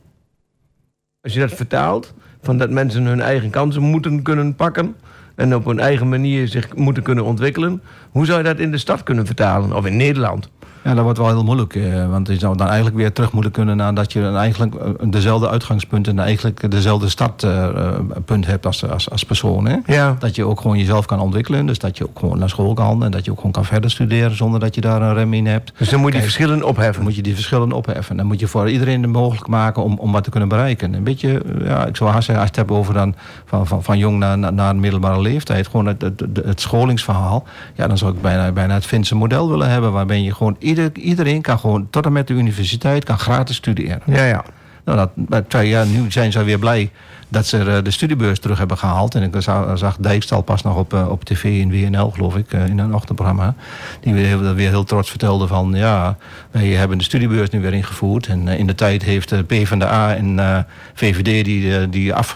[1.21, 2.13] als je dat vertaalt...
[2.41, 4.95] van dat mensen hun eigen kansen moeten kunnen pakken...
[5.35, 7.81] en op hun eigen manier zich moeten kunnen ontwikkelen...
[8.11, 9.73] hoe zou je dat in de stad kunnen vertalen?
[9.75, 10.49] Of in Nederland?
[10.83, 11.75] Ja, dat wordt wel heel moeilijk.
[11.75, 14.75] eh, want je zou dan eigenlijk weer terug moeten kunnen naar dat je dan eigenlijk
[14.75, 19.65] eh, dezelfde uitgangspunt en eigenlijk dezelfde startpunt hebt als, als, als persoon.
[19.67, 19.77] Hè?
[19.85, 20.15] Ja.
[20.19, 21.65] Dat je ook gewoon jezelf kan ontwikkelen.
[21.65, 23.91] Dus dat je ook gewoon naar school kan en dat je ook gewoon kan verder
[23.91, 25.71] studeren zonder dat je daar een rem in hebt.
[25.77, 27.03] Dus dan moet je die verschillen Dan opheffen.
[27.03, 28.17] moet je die verschillen opheffen.
[28.17, 30.93] Dan moet je voor iedereen het mogelijk maken om, om wat te kunnen bereiken.
[30.93, 33.15] Een beetje, eh, ja, ik zou haast zeggen, als je het hebt over dan
[33.45, 35.67] van, van, van jong naar, naar, middelbare leeftijd.
[35.67, 37.43] Gewoon het, het, het- het scholingsverhaal.
[37.73, 39.91] Ja, dan zou ik bijna, bijna het Finse model willen hebben.
[39.91, 44.01] Waarbij je gewoon, ieder, iedereen kan gewoon tot en met de universiteit kan gratis studeren.
[44.05, 44.43] Ja, ja.
[44.85, 46.91] Nou, dat, maar twee jaar, nu zijn ze weer blij
[47.33, 49.15] dat ze eh, de studiebeurs terug hebben gehaald.
[49.15, 52.53] En ik za- zag Dijkstal pas nog op, eh, op tv in WNL, geloof ik,
[52.53, 53.55] eh, in een ochtendprogramma.
[53.99, 56.17] Die weer, heel- weer heel trots vertelde van, ja,
[56.51, 58.27] wij hebben de studiebeurs nu weer ingevoerd.
[58.27, 62.35] En in de tijd heeft de PvdA en VVD die, die af,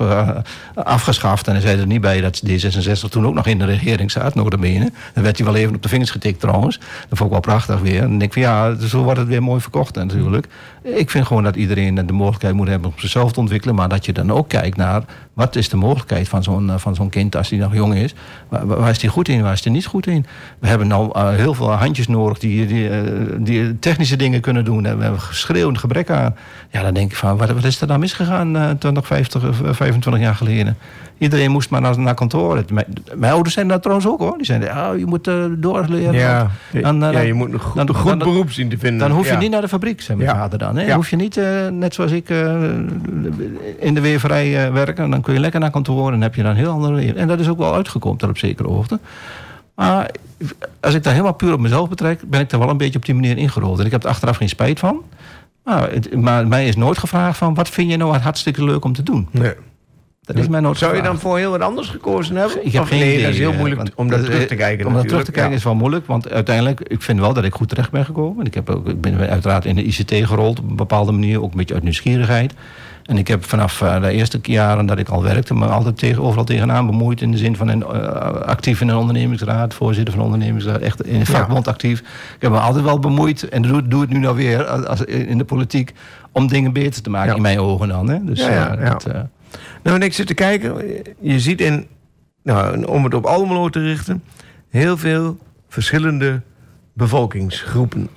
[0.75, 1.47] afgeschaft.
[1.47, 4.35] En hij zei er niet bij dat D66 toen ook nog in de regering zat,
[4.35, 4.91] notabene.
[5.13, 6.77] Dan werd hij wel even op de vingers getikt trouwens.
[6.77, 8.01] Dat vond ik wel prachtig weer.
[8.01, 10.47] En dan denk ik van, ja, zo wordt het weer mooi verkocht natuurlijk.
[10.95, 13.75] Ik vind gewoon dat iedereen de mogelijkheid moet hebben om zichzelf te ontwikkelen.
[13.75, 16.95] Maar dat je dan ook kijkt naar wat is de mogelijkheid van zo'n eh, van
[16.95, 18.13] zo'n kind als hij nog jong is.
[18.49, 20.25] Waar, is hij goed in, waar is hij niet goed in?
[20.59, 23.01] We hebben nou eh, heel veel handjes nodig die, die, eh,
[23.39, 24.85] die technische dingen kunnen doen.
[24.85, 26.35] En we hebben schreeuwend gebrek aan.
[26.69, 29.49] Ja, dan denk ik van, wat, wat is er dan misgegaan eh 20, 50, eh,
[29.71, 30.77] 25 jaar geleden?
[31.17, 32.63] Iedereen moest maar naar, naar kantoor.
[32.73, 34.37] Mijn, mijn ouders zijn dat trouwens ook hoor.
[34.37, 36.13] Die zeiden, oh, je moet eh doorleren.
[36.13, 36.49] Ja,
[36.81, 38.99] Dan, eh, ja, je moet een goed, dan- een goed dan- beroep zien te vinden.
[39.07, 39.39] dan hoef je Ja.
[39.39, 40.35] niet naar de fabriek, zei mijn Ja.
[40.37, 40.77] vader dan.
[40.77, 40.85] Hè?
[40.85, 42.29] Dan hoef je niet, eh, net zoals ik,
[43.79, 45.09] in de weverij werken.
[45.09, 47.17] Dan kun je lekker naar kantoor en heb je dan een heel ander leven.
[47.17, 48.99] En dat is ook wel uitgekomen tot op zekere hoogte.
[49.75, 50.11] Maar
[50.79, 53.05] als ik dat helemaal puur op mezelf betrek, ben ik er wel een beetje op
[53.05, 53.79] die manier ingerold.
[53.79, 55.01] En ik heb er achteraf geen spijt van.
[55.63, 58.93] Maar, het- maar mij is nooit gevraagd van, wat vind je nou hartstikke leuk om
[58.93, 59.27] te doen?
[59.31, 59.53] Nee.
[60.27, 62.65] Dat is mij nooit Zou je dan voor heel wat anders gekozen hebben?
[62.65, 63.23] Ik heb Of geen nee, idee.
[63.23, 64.85] dat is heel eh, moeilijk want om dat terug te kijken.
[64.85, 67.53] Om dat terug te kijken is wel moeilijk, want uiteindelijk, ik vind wel dat ik
[67.53, 68.45] goed terecht ben gekomen.
[68.45, 71.51] Ik, heb ook, ik ben uiteraard in de ICT gerold op een bepaalde manier, ook
[71.51, 72.53] een beetje uit nieuwsgierigheid.
[73.05, 76.23] En ik heb vanaf eh, de eerste jaren dat ik al werkte, me altijd tegen,
[76.23, 77.21] overal tegenaan bemoeid.
[77.21, 77.89] In de zin van een, eh,
[78.41, 81.99] actief in een ondernemingsraad, voorzitter van een ondernemingsraad, echt in de vakbond actief.
[81.99, 82.05] Ik
[82.41, 85.37] heb me altijd wel bemoeid, en doe, doe het nu nou weer als, als- in
[85.37, 85.93] de politiek,
[86.31, 87.35] om dingen beter te maken, Ja.
[87.35, 88.09] in mijn ogen dan.
[88.09, 88.23] Hè?
[88.23, 89.07] Dus, Ja, dat,
[89.87, 91.01] Nou, en ik zit te kijken.
[91.19, 91.87] Je ziet in,
[92.43, 94.23] nou, om het op Almelo te richten,
[94.69, 96.41] heel veel verschillende
[96.93, 98.09] bevolkingsgroepen.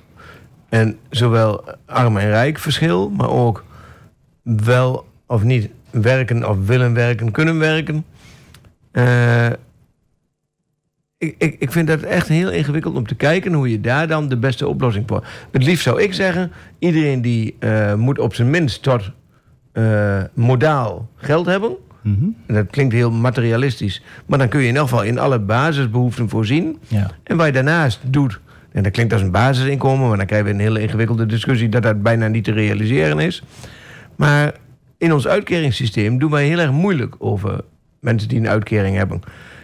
[0.69, 3.65] En zowel arm en rijk verschil, maar ook
[4.41, 8.05] wel of niet werken of willen werken, kunnen werken.
[8.91, 9.49] Eh,
[11.17, 14.29] ik, ik, ik vind dat echt heel ingewikkeld om te kijken hoe je daar dan
[14.29, 15.27] de beste oplossing voor.
[15.51, 19.11] Het liefst zou ik zeggen, iedereen die eh, moet op zijn minst tot
[19.71, 21.75] eh, modaal geld hebben.
[22.01, 22.23] mhm.
[22.45, 24.03] En dat klinkt heel materialistisch.
[24.25, 26.77] Maar dan kun je in elk geval in alle basisbehoeften voorzien.
[26.87, 27.11] ja.
[27.23, 28.39] En wat je daarnaast doet,
[28.71, 31.83] en dat klinkt als een basisinkomen, maar dan krijgen we een hele ingewikkelde discussie dat
[31.83, 33.43] dat bijna niet te realiseren is.
[34.15, 34.53] Maar
[34.97, 37.61] in ons uitkeringssysteem doen wij heel erg moeilijk over
[37.99, 39.21] mensen die een uitkering hebben.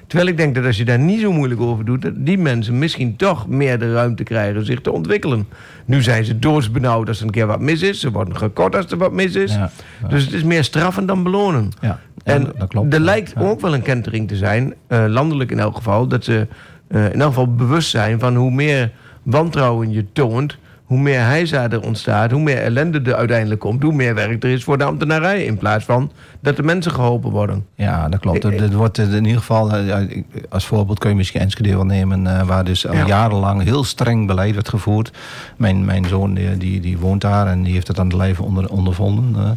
[0.07, 2.79] Terwijl ik denk dat als je daar niet zo moeilijk over doet, dat die mensen
[2.79, 5.47] misschien toch meer de ruimte krijgen zich te ontwikkelen.
[5.85, 7.99] Nu zijn ze doodsbenauwd als er een keer wat mis is.
[7.99, 9.53] Ze worden gekort als er wat mis is.
[9.53, 9.69] Ja,
[10.01, 10.07] ja.
[10.07, 11.71] Dus het is meer straffen dan belonen.
[11.81, 12.93] Ja, En dat klopt.
[12.93, 16.47] er lijkt ook wel een kentering te zijn, eh, landelijk in elk geval, dat ze
[16.87, 18.91] eh, in elk geval bewust zijn van hoe meer
[19.23, 23.93] wantrouwen je toont, hoe meer heisa er ontstaat, hoe meer ellende er uiteindelijk komt, hoe
[23.93, 27.65] meer werk er is voor de ambtenarij, in plaats van dat de mensen geholpen worden.
[27.75, 28.43] Ja, dat klopt.
[28.45, 31.85] Ik- ik- Het wordt in ieder geval, eh, als voorbeeld kun je misschien Enschede wel
[31.85, 33.05] nemen, eh, waar dus al Ja.
[33.05, 35.11] jarenlang heel streng beleid werd gevoerd.
[35.57, 38.43] Mijn, mijn zoon die, die, die woont daar en die heeft het aan de lijve
[38.43, 39.51] onder, ondervonden eh,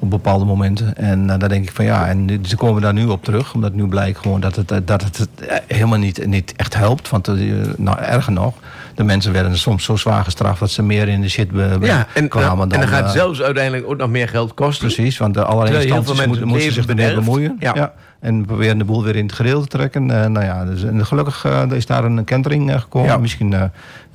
[0.00, 0.96] op bepaalde momenten.
[0.96, 3.72] En eh, daar denk ik van ja, en ze komen daar nu op terug, omdat
[3.74, 7.08] nu blijkt gewoon dat het, eh, dat het eh, helemaal niet, niet echt helpt.
[7.10, 7.34] Want eh,
[7.76, 8.54] nou, erger nog,
[8.94, 12.06] de mensen werden soms zo zwaar gestraft dat ze meer in de shit be- Ja,
[12.14, 12.80] en, kwamen en dan...
[12.80, 14.86] dan gaat eh, het zelfs uiteindelijk ook nog meer geld kosten.
[14.86, 17.56] Precies, want de allerlei instanties moeten, moesten zich ermee bemoeien.
[17.58, 17.72] Ja.
[17.74, 17.92] Ja.
[18.20, 20.10] En proberen de boel weer in het gereel te trekken.
[20.10, 23.20] Eh, nou ja, dus, en gelukkig eh, is daar een kentering eh, gekomen.
[23.20, 23.62] Misschien, eh,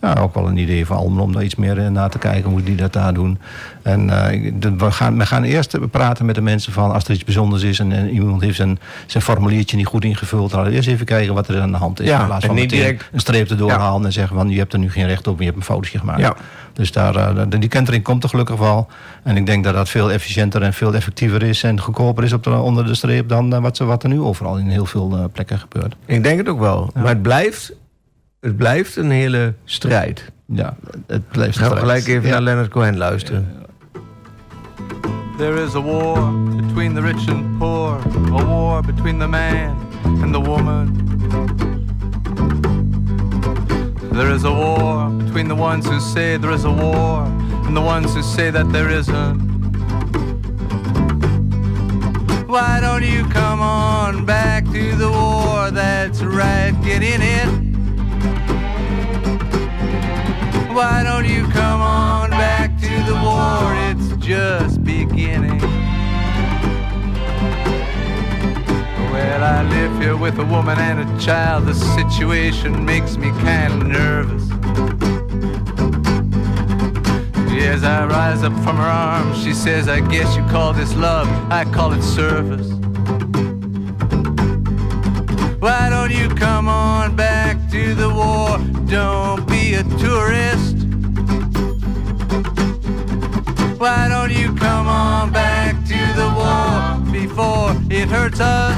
[0.01, 2.49] ja, ook wel een idee van Almen om daar iets meer eh, naar te kijken
[2.49, 3.39] hoe die dat daar doen.
[3.81, 7.23] En eh, we, gaan, we gaan eerst praten met de mensen van als er iets
[7.23, 10.51] bijzonders is en, en iemand heeft zijn, zijn formuliertje niet goed ingevuld.
[10.51, 12.07] Dan eerst even kijken wat er aan de hand is.
[12.07, 14.73] Ja, in plaats van meteen direct- een streep erdoor halen en zeggen van je hebt
[14.73, 16.19] er nu geen recht op je hebt een foutje gemaakt.
[16.19, 16.35] Ja.
[16.73, 18.87] Dus daar, eh, de- die kentering komt er gelukkig wel.
[19.23, 22.43] En ik denk dat dat veel efficiënter en veel effectiever is en goedkoper is op
[22.43, 25.59] de, onder de streep dan wat, ze- wat er nu overal in heel veel plekken
[25.59, 25.95] gebeurt.
[26.05, 26.89] Ik denk het ook wel.
[26.93, 27.73] Maar het blijft,
[28.41, 30.31] het blijft een hele strijd.
[30.45, 30.75] Ja,
[31.07, 32.29] het blijft Gaan we gelijk even Ja.
[32.33, 33.47] naar Leonard Cohen luisteren.
[35.37, 37.97] There is a war between the rich and poor,
[38.39, 41.07] a war between the man and the woman.
[44.11, 47.23] There is a war between the ones who say there is a war
[47.65, 49.47] and the ones who say that there isn't.
[52.47, 55.71] Why don't you come on back to the war?
[55.71, 57.68] That's right, get in it.
[60.79, 63.75] Why don't you come on back to the war?
[63.89, 65.59] It's just beginning.
[69.11, 71.65] Well, I live here with a woman and a child.
[71.65, 74.49] The situation makes me kind of nervous.
[77.61, 81.27] As I rise up from her arms, she says, I guess you call this love,
[81.51, 82.78] I call it service.
[85.59, 88.57] Why don't you come on back to the war?
[88.87, 90.77] Don't be a tourist.
[93.77, 98.73] Why don't you come on back to the war before it hurts us?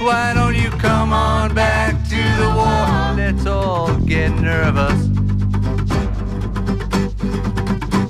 [0.00, 3.16] Why don't you come on back to the war?
[3.16, 5.08] Let's all get nervous.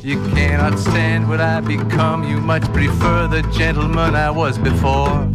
[0.04, 2.22] You cannot stand what I become.
[2.22, 5.28] You much prefer the gentleman I was before.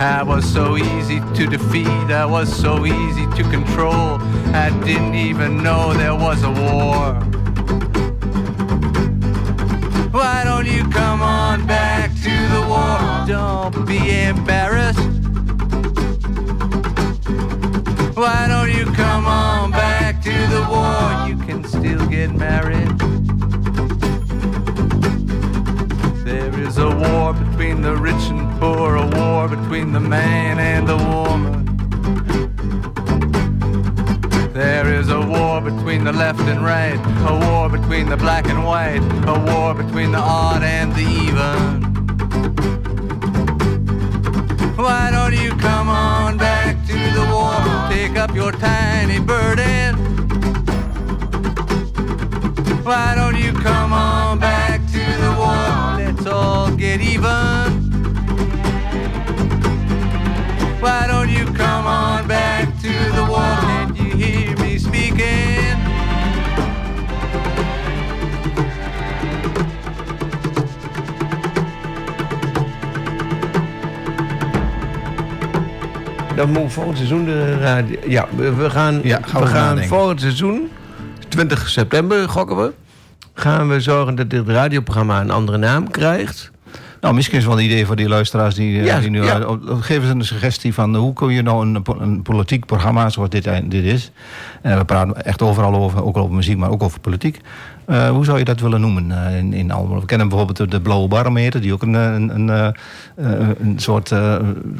[0.00, 4.20] I was so easy to defeat, I was so easy to control.
[4.54, 7.14] I didn't even know there was a war.
[10.12, 13.26] Why don't you come on back to the war?
[13.26, 15.00] Don't be embarrassed.
[18.16, 21.28] Why don't you come on back to the war?
[21.28, 23.17] You can still get married.
[27.32, 31.66] War between the rich and poor, a war between the man and the woman.
[34.54, 36.98] There is a war between the left and right,
[37.28, 41.82] a war between the black and white, a war between the odd and the even.
[44.76, 47.58] Why don't you come on back to the war?
[47.90, 49.96] Take up your tiny burden.
[52.84, 54.57] Why don't you come on back
[56.28, 57.86] all get even.
[60.80, 63.56] Why don't you come on back to the war?
[63.60, 65.76] Can you hear me speaking?
[76.36, 77.98] Dan moet volgend seizoen de radio...
[78.06, 80.70] Ja, we, we gaan, Ja, gaan we we gaan volgend seizoen,
[81.28, 82.72] 20 september gokken we...
[83.40, 86.50] gaan we zorgen dat dit radioprogramma een andere naam krijgt.
[87.00, 89.24] Nou, misschien is wel een idee voor die luisteraars die, eh, Ja, die nu...
[89.24, 89.38] ja.
[89.40, 93.08] eh, geef eens een suggestie van eh, hoe kun je nou een, een politiek programma
[93.10, 94.10] zoals dit, eh, dit is...
[94.62, 97.40] en we praten echt overal over, ook over muziek, maar ook over politiek...
[97.86, 100.00] Eh, hoe zou je dat willen noemen eh, in, in Almelo?
[100.00, 101.60] We kennen bijvoorbeeld de, de Blauwe Barometer...
[101.60, 102.66] die ook een, eh, een, een, eh,
[103.16, 104.36] eh, een soort eh,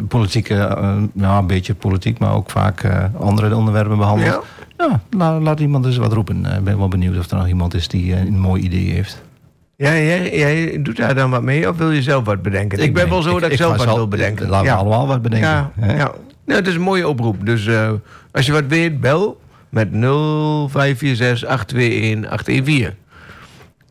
[0.08, 0.54] politieke...
[0.54, 4.30] eh, ja, een beetje politiek, maar ook vaak eh, andere onderwerpen behandelt.
[4.32, 4.40] Ja,
[5.10, 6.46] la- laat iemand eens wat roepen.
[6.46, 8.90] Eh, Ik ben wel benieuwd of er nog iemand is die eh, een mooi idee
[8.90, 9.22] heeft.
[9.76, 12.78] Ja, jij, jij doet daar dan wat mee of wil je zelf wat bedenken?
[12.78, 14.48] Ik, ben wel zo dat ik, zelf wat wil bedenken.
[14.48, 15.48] Laten we allemaal wat bedenken.
[15.48, 15.96] Ja, hè?
[15.96, 16.12] ja.
[16.44, 17.46] Nou, het is een mooie oproep.
[17.46, 17.90] Dus eh,
[18.32, 22.94] als je wat weet, bel met 0546 821 814.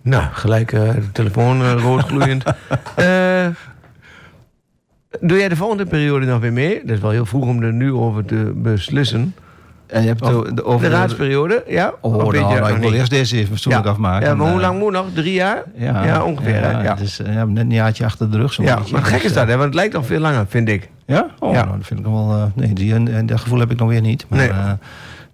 [0.01, 2.43] Nou, gelijk de telefoon eh, rood gloeiend.
[2.95, 3.47] Eh,
[5.19, 6.81] doe jij de volgende periode nog weer mee?
[6.85, 9.35] Dat is wel heel vroeg om er nu over te beslissen.
[9.87, 11.93] En je hebt Of de, over de raadseperiode, ja?
[12.01, 13.91] Oh, nou, nou, ik wil eerst deze even fatsoenlijk ja.
[13.91, 14.27] afmaken.
[14.27, 15.05] Ja, maar hoe eh, lang moet nog?
[15.13, 15.63] Drie jaar?
[15.75, 16.53] Ja, Ja, ongeveer?
[16.53, 16.97] Ja, Ja.
[17.25, 18.53] Eh, ja, net een jaartje achter de rug.
[18.53, 18.93] zo'n Ja, beetje.
[18.93, 19.55] maar gek is Dus, dat, eh, hè?
[19.55, 20.89] Want het lijkt nog veel langer, vind ik.
[21.05, 21.27] Ja?
[21.39, 21.63] Oh, Ja.
[21.63, 22.51] Nou, dat vind ik wel...
[22.55, 24.25] nee, die, en, dat gevoel heb ik nog weer niet.
[24.29, 24.39] Maar,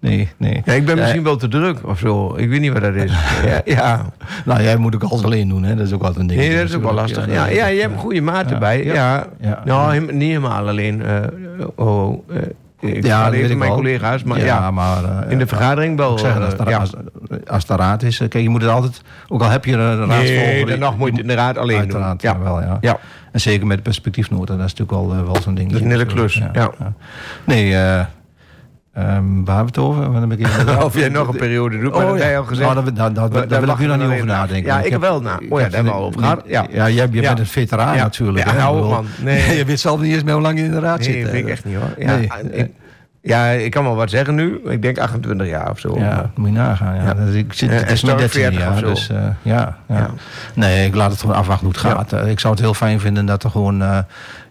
[0.00, 0.16] Nee.
[0.16, 0.62] nee, nee.
[0.64, 2.34] Ja, ik ben misschien wel te druk of zo.
[2.36, 3.12] Ik weet niet wat dat is.
[3.46, 4.06] ja, ja.
[4.44, 5.74] Nou, jij moet ook alles alleen doen, hè?
[5.74, 6.40] Dat is ook altijd een ding.
[6.40, 7.30] Nee, dat is ook wel lastig.
[7.30, 8.84] Ja, ja, je hebt een goede maat erbij.
[8.84, 9.26] Ja.
[9.64, 11.02] Nou, niet helemaal alleen.
[11.76, 12.24] oh, oh,
[12.84, 13.78] ik Ja, dat even ik mijn wel.
[13.78, 14.22] collega's.
[14.22, 15.04] Maar ja, ja, maar...
[15.04, 16.12] eh, in de vergadering wel.
[16.12, 16.78] ik zeg, als, eh, ja.
[16.78, 16.92] als-
[17.46, 18.20] als het de raad is.
[18.20, 20.44] eh, Kijk, je moet het altijd, ook al heb je een raadsvolger...
[20.44, 21.78] Nee, dan nog moet je de raad alleen.
[21.78, 22.32] Uiteraard, Ja.
[22.32, 22.38] ja.
[22.38, 22.78] wel, ja.
[22.80, 22.98] Ja.
[23.32, 25.68] En zeker met perspectiefnota, dat is natuurlijk wel, wel zo'n ding.
[25.70, 26.70] Dat is een hele klus, ja.
[27.46, 27.74] Nee,
[28.94, 30.32] eh ehm, waar hebben we het over?
[30.38, 32.36] Ik Of jij nog een periode doet, maar Oh, dat ja.
[32.36, 32.74] al gezegd.
[32.94, 34.72] Nou, daar, wil ik nu nog niet over nadenken.
[34.72, 35.46] Ja, ik heb- wel, nou.
[35.48, 36.42] Oh ja, daar hebben we al over gehad.
[36.46, 36.66] Ja.
[36.70, 37.28] Ja, jij, je Ja.
[37.28, 38.46] bent een veteraan natuurlijk.
[38.50, 39.06] Ja, bedoel, man.
[39.22, 39.56] Nee.
[39.58, 41.16] je weet zelf niet eens meer hoe lang je in de raad Nee, zit.
[41.22, 41.32] dat hè.
[41.32, 41.94] weet ik echt niet hoor.
[41.98, 42.28] Ja, Nee.
[42.52, 42.70] ik,
[43.20, 44.60] ja, ik kan wel wat zeggen nu.
[44.64, 45.98] Ik denk 28 jaar of zo.
[45.98, 46.94] Ja, moet je nagaan.
[46.94, 47.14] Ja.
[47.28, 50.10] Is- Ik zit, Ja, het is Storm 13 40 of jaar, dus eh, ja, ja.
[50.54, 52.12] Nee, ik laat het gewoon afwachten hoe het gaat.
[52.12, 53.82] Eh, Ik zou het heel fijn vinden dat er gewoon...
[53.82, 53.98] eh,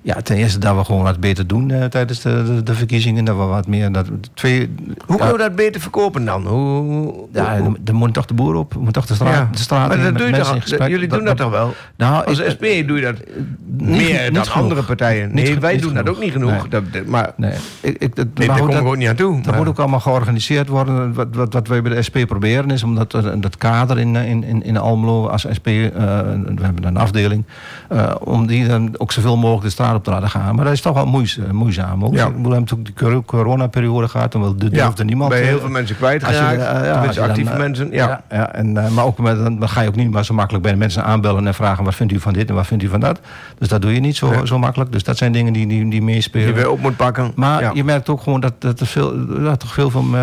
[0.04, 3.26] ja, ten eerste dat we gewoon wat beter doen eh, tijdens de, de, de verkiezingen.
[3.26, 3.92] Dat we wat meer...
[3.92, 4.70] Dat, we- twee,
[5.06, 6.48] Hoe kunnen we dat beter verkopen dan?
[6.48, 8.76] Hoe, ja, hoe- er moet toch de boer op.
[8.76, 9.48] Moet toch de straat, Ja.
[9.52, 10.88] de straat maar in, dat doe je toch, gesprek.
[10.90, 11.74] Jullie doen dat, toch wel?
[11.96, 13.16] Nou, Als ik- SP doe je dat
[13.78, 14.62] niet- meer niet dan genoeg.
[14.62, 15.34] andere partijen.
[15.34, 16.52] Nee, wij doen dat ook niet genoeg.
[16.52, 16.68] Nee.
[16.70, 19.08] Dat, dat- maar Nee, ik, ik, dat, nee, maar daar komen we dat- ook niet
[19.10, 19.36] aan toe.
[19.36, 21.14] Dat maar- moet ook allemaal georganiseerd worden.
[21.14, 24.44] Wat, wat, wat wij bij de SP proberen is om dat, dat kader in, in,
[24.44, 27.44] in, in Almelo als SP, eh, we hebben een afdeling,
[27.90, 30.56] eh, om die dan ook zoveel mogelijk de straat op te laten gaan.
[30.56, 32.04] Maar dat is toch wel eh, moeizaam.
[32.06, 32.14] Ook.
[32.14, 32.26] Ja.
[32.28, 35.30] Ik bedoel, we hebben natuurlijk de cor- coronaperiode gehad, dan wil- durfde niemand.
[35.30, 36.58] bij eh, heel veel mensen je, kwijtgeraakt.
[36.58, 37.92] eh, ja, je dan, actieve mensen.
[37.92, 38.24] Ja.
[38.30, 40.78] Ja, en, maar ook met, dan ga je ook niet maar zo makkelijk bij de
[40.80, 43.20] mensen aanbellen en vragen wat vindt u van dit en wat vindt u van dat.
[43.58, 44.48] Dus dat doe je niet zo, Nee.
[44.48, 44.92] zo makkelijk.
[44.92, 46.46] Dus dat zijn dingen die, die, die meespelen.
[46.46, 47.32] Die weer op moet pakken.
[47.36, 50.16] Maar je merkt ook gewoon dat, dat er veel, ja, toch veel van,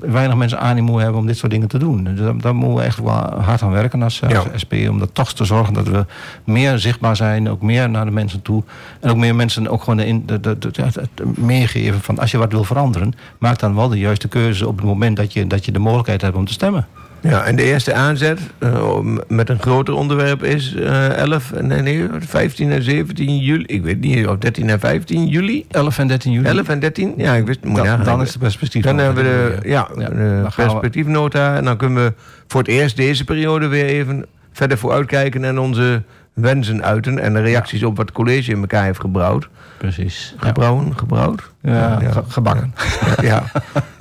[0.00, 2.04] weinig mensen animo hebben om dit soort dingen te doen.
[2.04, 4.72] Dus daar, daar moeten we echt wel hard aan werken als, als SP.
[4.90, 6.04] Om dat toch te zorgen dat we
[6.44, 7.48] meer zichtbaar zijn.
[7.50, 8.62] Ook meer naar de mensen toe.
[9.02, 12.18] En ook meer mensen ook gewoon in- de, de, de- ja, het- het meegeven van
[12.18, 13.12] als je wat wil veranderen.
[13.38, 16.22] Maak dan wel de juiste keuze op het moment dat je, dat je de mogelijkheid
[16.22, 16.86] hebt om te stemmen.
[17.20, 18.98] Ja, en de eerste aanzet eh,
[19.28, 23.64] met een groter onderwerp is eh 11, en- nee, nee, 15 en 17 juli.
[23.66, 25.64] Ik weet niet, of 13 en 15 juli.
[25.70, 26.46] 11 en 13 juli.
[26.48, 27.14] 11 en 13?
[27.16, 28.04] Ja, ik wist je dan, nagaan.
[28.04, 28.82] dan is de perspectief.
[28.84, 31.56] Dan hebben we de, ja, Ja, de perspectiefnota.
[31.56, 32.12] En dan kunnen we
[32.46, 36.02] voor het eerst deze periode weer even verder vooruitkijken en onze
[36.32, 37.18] wensen uiten.
[37.18, 39.48] En de reacties op wat het college in elkaar heeft gebrouwd.
[39.78, 40.34] Precies.
[40.40, 40.46] Ja.
[40.46, 40.98] Gebrouwen?
[40.98, 41.50] Gebrouwd?
[41.62, 42.10] Ja, Ja.
[42.10, 42.74] ge- gebakken.
[43.22, 43.42] Ja.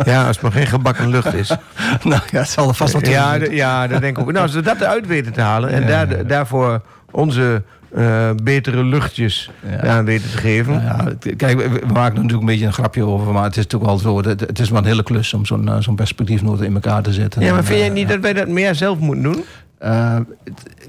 [0.05, 1.47] ja, als het maar geen gebakken lucht is.
[2.03, 4.31] nou ja, het zal er vast wel Ja, ja, dat denk ik ook.
[4.31, 7.63] Nou, als we dat eruit weten te halen en Ja, daar, daarvoor onze
[7.95, 9.87] eh, betere luchtjes Ja.
[9.97, 10.73] aan weten te geven.
[10.73, 11.05] Ja,
[11.37, 13.91] kijk, we, we maken er natuurlijk een beetje een grapje over, maar het is natuurlijk
[13.91, 14.29] wel zo.
[14.29, 17.13] Het, het is wel een hele klus om zo'n eh, zo'n perspectiefnota in elkaar te
[17.13, 17.41] zetten.
[17.41, 19.43] Ja, maar En, vind jij eh, niet dat wij dat meer zelf moeten doen?
[19.81, 20.15] Eh,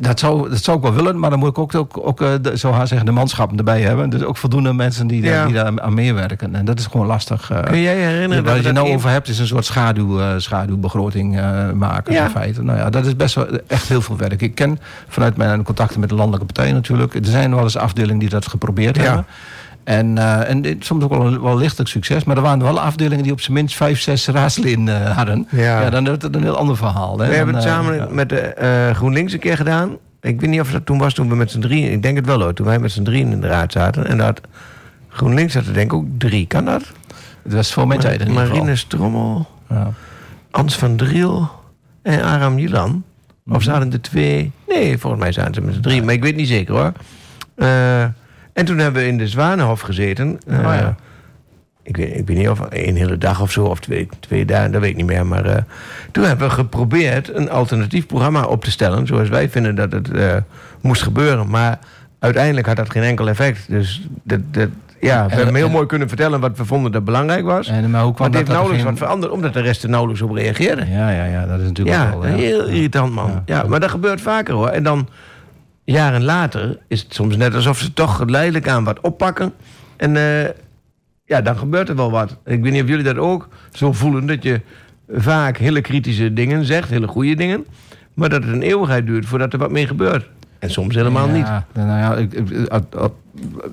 [0.00, 2.28] dat, zou, dat zou ik wel willen, maar dan moet ik ook, ook, ook eh,
[2.42, 4.10] de, zo haar zeggen, de manschappen erbij hebben.
[4.10, 5.44] Dus ook voldoende mensen die, Ja.
[5.44, 6.54] die daar aan meewerken.
[6.54, 7.50] En dat is gewoon lastig.
[7.50, 7.62] eh.
[7.62, 11.40] Kun jij je herinneren Waar je nou over hebt, is een soort schaduw, schaduwbegroting
[11.74, 12.12] maken.
[12.12, 12.24] Ja.
[12.24, 12.62] In feite.
[12.62, 14.42] Nou ja, dat is best wel echt heel veel werk.
[14.42, 14.78] Ik ken
[15.08, 17.14] vanuit mijn contacten met de landelijke partijen natuurlijk.
[17.14, 19.02] Er zijn wel eens afdelingen die dat geprobeerd Ja.
[19.02, 19.24] hebben.
[19.84, 22.24] En, eh, en soms ook wel, wel lichtelijk succes.
[22.24, 25.46] Maar er waren wel afdelingen die op zijn minst vijf, zes raadsleden eh, hadden.
[25.50, 25.80] Ja.
[25.80, 25.90] Ja.
[25.90, 27.18] dan wordt het een heel ander verhaal.
[27.18, 27.28] Hè.
[27.28, 28.06] We hebben het eh, samen ja.
[28.10, 29.96] met de GroenLinks een keer gedaan.
[30.20, 31.92] Ik weet niet of dat toen was toen we met z'n drieën...
[31.92, 34.06] Ik denk het wel hoor, toen wij met z'n drieën in de raad zaten.
[34.06, 34.40] En dat
[35.08, 36.46] GroenLinks had er denk ik ook drie.
[36.46, 36.82] Kan dat?
[37.42, 38.42] Het was voor mijn tijd in ieder.
[38.44, 39.90] Marine Strommel, Ja.
[40.50, 41.50] Ans van Driel
[42.02, 43.04] en Aram Jilan.
[43.46, 44.52] Of zaten er twee?
[44.68, 46.04] Nee, volgens mij zaten ze met z'n drieën.
[46.04, 46.92] Maar ik weet niet zeker hoor.
[47.54, 48.04] Eh,
[48.52, 50.40] en toen hebben we in de Zwanenhof gezeten.
[50.46, 50.94] Eh, Oh ja.
[51.82, 54.72] ik, weet, ik weet niet of een hele dag of zo, of twee, twee dagen,
[54.72, 55.26] dat weet ik niet meer.
[55.26, 55.62] Maar eh,
[56.10, 59.06] toen hebben we geprobeerd een alternatief programma op te stellen.
[59.06, 60.36] Zoals wij vinden dat het eh,
[60.80, 61.48] moest gebeuren.
[61.48, 61.78] Maar
[62.18, 63.64] uiteindelijk had dat geen enkel effect.
[63.68, 64.68] Dus dat, dat,
[65.00, 67.68] ja, we En- hebben heel en- mooi kunnen vertellen wat we vonden dat belangrijk was.
[67.68, 69.82] En, maar hoe Maar kwam het heeft dat nauwelijks geen- wat veranderd, omdat de rest
[69.82, 70.86] er nauwelijks op reageerde.
[70.90, 72.26] Ja, ja, ja, dat is natuurlijk Ja, wel.
[72.26, 72.34] ja.
[72.34, 73.30] heel irritant man.
[73.30, 73.42] Ja.
[73.56, 74.68] Ja, maar dat gebeurt vaker hoor.
[74.68, 75.08] En dan,
[75.84, 79.52] jaren later, is het soms net alsof ze toch geleidelijk aan wat oppakken.
[79.96, 80.50] En eh,
[81.24, 82.36] ja, dan gebeurt er wel wat.
[82.44, 84.60] Ik weet niet of jullie dat ook zo voelen, dat je
[85.08, 87.66] vaak hele kritische dingen zegt, hele goede dingen.
[88.14, 90.28] Maar dat het een eeuwigheid duurt voordat er wat mee gebeurt.
[90.58, 91.46] En soms helemaal niet.
[91.46, 92.28] Ja, nou
[92.68, 93.10] ja,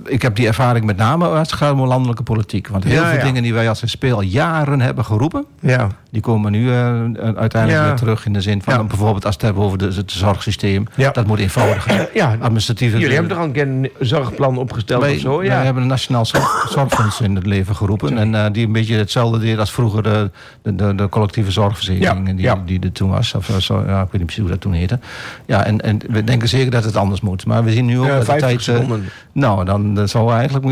[0.05, 2.67] ik, heb die ervaring met name als het gaat om landelijke politiek.
[2.67, 3.23] Want heel Ja, veel ja.
[3.23, 5.45] dingen die wij als SP al jaren hebben geroepen...
[5.59, 7.01] Ja, die komen nu eh,
[7.35, 8.87] uiteindelijk weer terug in de zin van...
[8.87, 10.85] Bijvoorbeeld als het hebben over de, het zorgsysteem.
[11.11, 12.09] Dat moet eenvoudiger.
[12.13, 12.97] ja Administratieve...
[12.97, 15.37] jullie hebben toch al een een zorgplan opgesteld wij, of zo?
[15.37, 15.61] wij Ja.
[15.63, 18.17] hebben een nationaal zorg- zorgfonds in het leven geroepen.
[18.17, 20.31] En eh, die een beetje hetzelfde deed als vroeger de,
[20.61, 22.35] de, de, de collectieve zorgverzekering.
[22.37, 23.33] Die, die er toen was.
[23.33, 24.99] Of, zo, ja, ik weet niet precies hoe dat toen heette.
[25.45, 27.45] Ja, en, en we denken zeker dat het anders moet.
[27.45, 28.57] Maar we zien nu ook dat de 50 tijd...
[28.59, 29.09] eh, seconden.
[29.53, 30.65] Nou, dan, dan zou eigenlijk...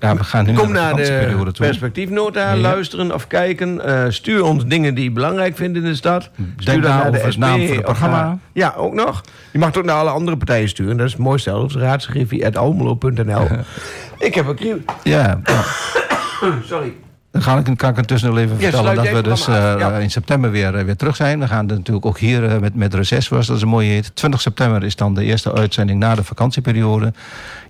[0.00, 2.56] Ja, we gaan nu Kom naar de perspectiefnota, Ja.
[2.60, 3.84] luisteren of kijken.
[3.84, 6.30] Eh, stuur ons dingen die je belangrijk vindt in de stad.
[6.58, 8.22] Stuur dat naar de SP naam van het programma.
[8.24, 9.20] naar- ja, ook nog.
[9.52, 10.96] Je mag het ook naar alle andere partijen sturen.
[10.96, 11.74] Dat is mooi zelfs.
[11.76, 13.46] raadsgriffie.almelo.nl
[14.18, 14.94] Ik heb een kriebel.
[15.02, 15.62] Ja, ja.
[16.68, 16.92] Sorry.
[17.32, 19.98] Dan ga ik, kan ik intussen nog even vertellen dat we dus eh, ja.
[19.98, 21.40] in september weer, eh, weer terug zijn.
[21.40, 24.16] We gaan natuurlijk ook hier eh, met, met reces, zoals dat zo mooi heet.
[24.16, 27.12] 20 september is dan de eerste uitzending na de vakantieperiode.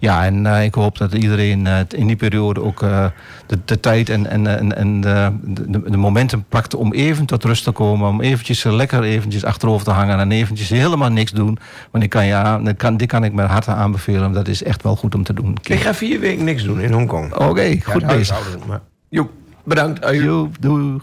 [0.02, 3.06] Ja, en eh, ik hoop dat iedereen eh, in die periode ook eh,
[3.46, 7.44] de, de tijd en, en, en, en de, de, de momenten pakt om even tot
[7.44, 8.08] rust te komen.
[8.08, 11.58] Om eventjes lekker eventjes achterover te hangen en eventjes helemaal niks doen.
[11.90, 14.32] Want ik kan, ja, dat kan, die kan ik met harte aanbevelen.
[14.32, 15.56] Dat is echt wel goed om te doen.
[15.62, 17.34] Ik ga vier weken niks doen in Hongkong.
[17.34, 18.58] Oké, goed bezig.
[19.08, 19.30] Joep,
[19.64, 20.04] bedankt.
[20.04, 20.22] Aju.
[20.22, 21.02] Joep, doeg.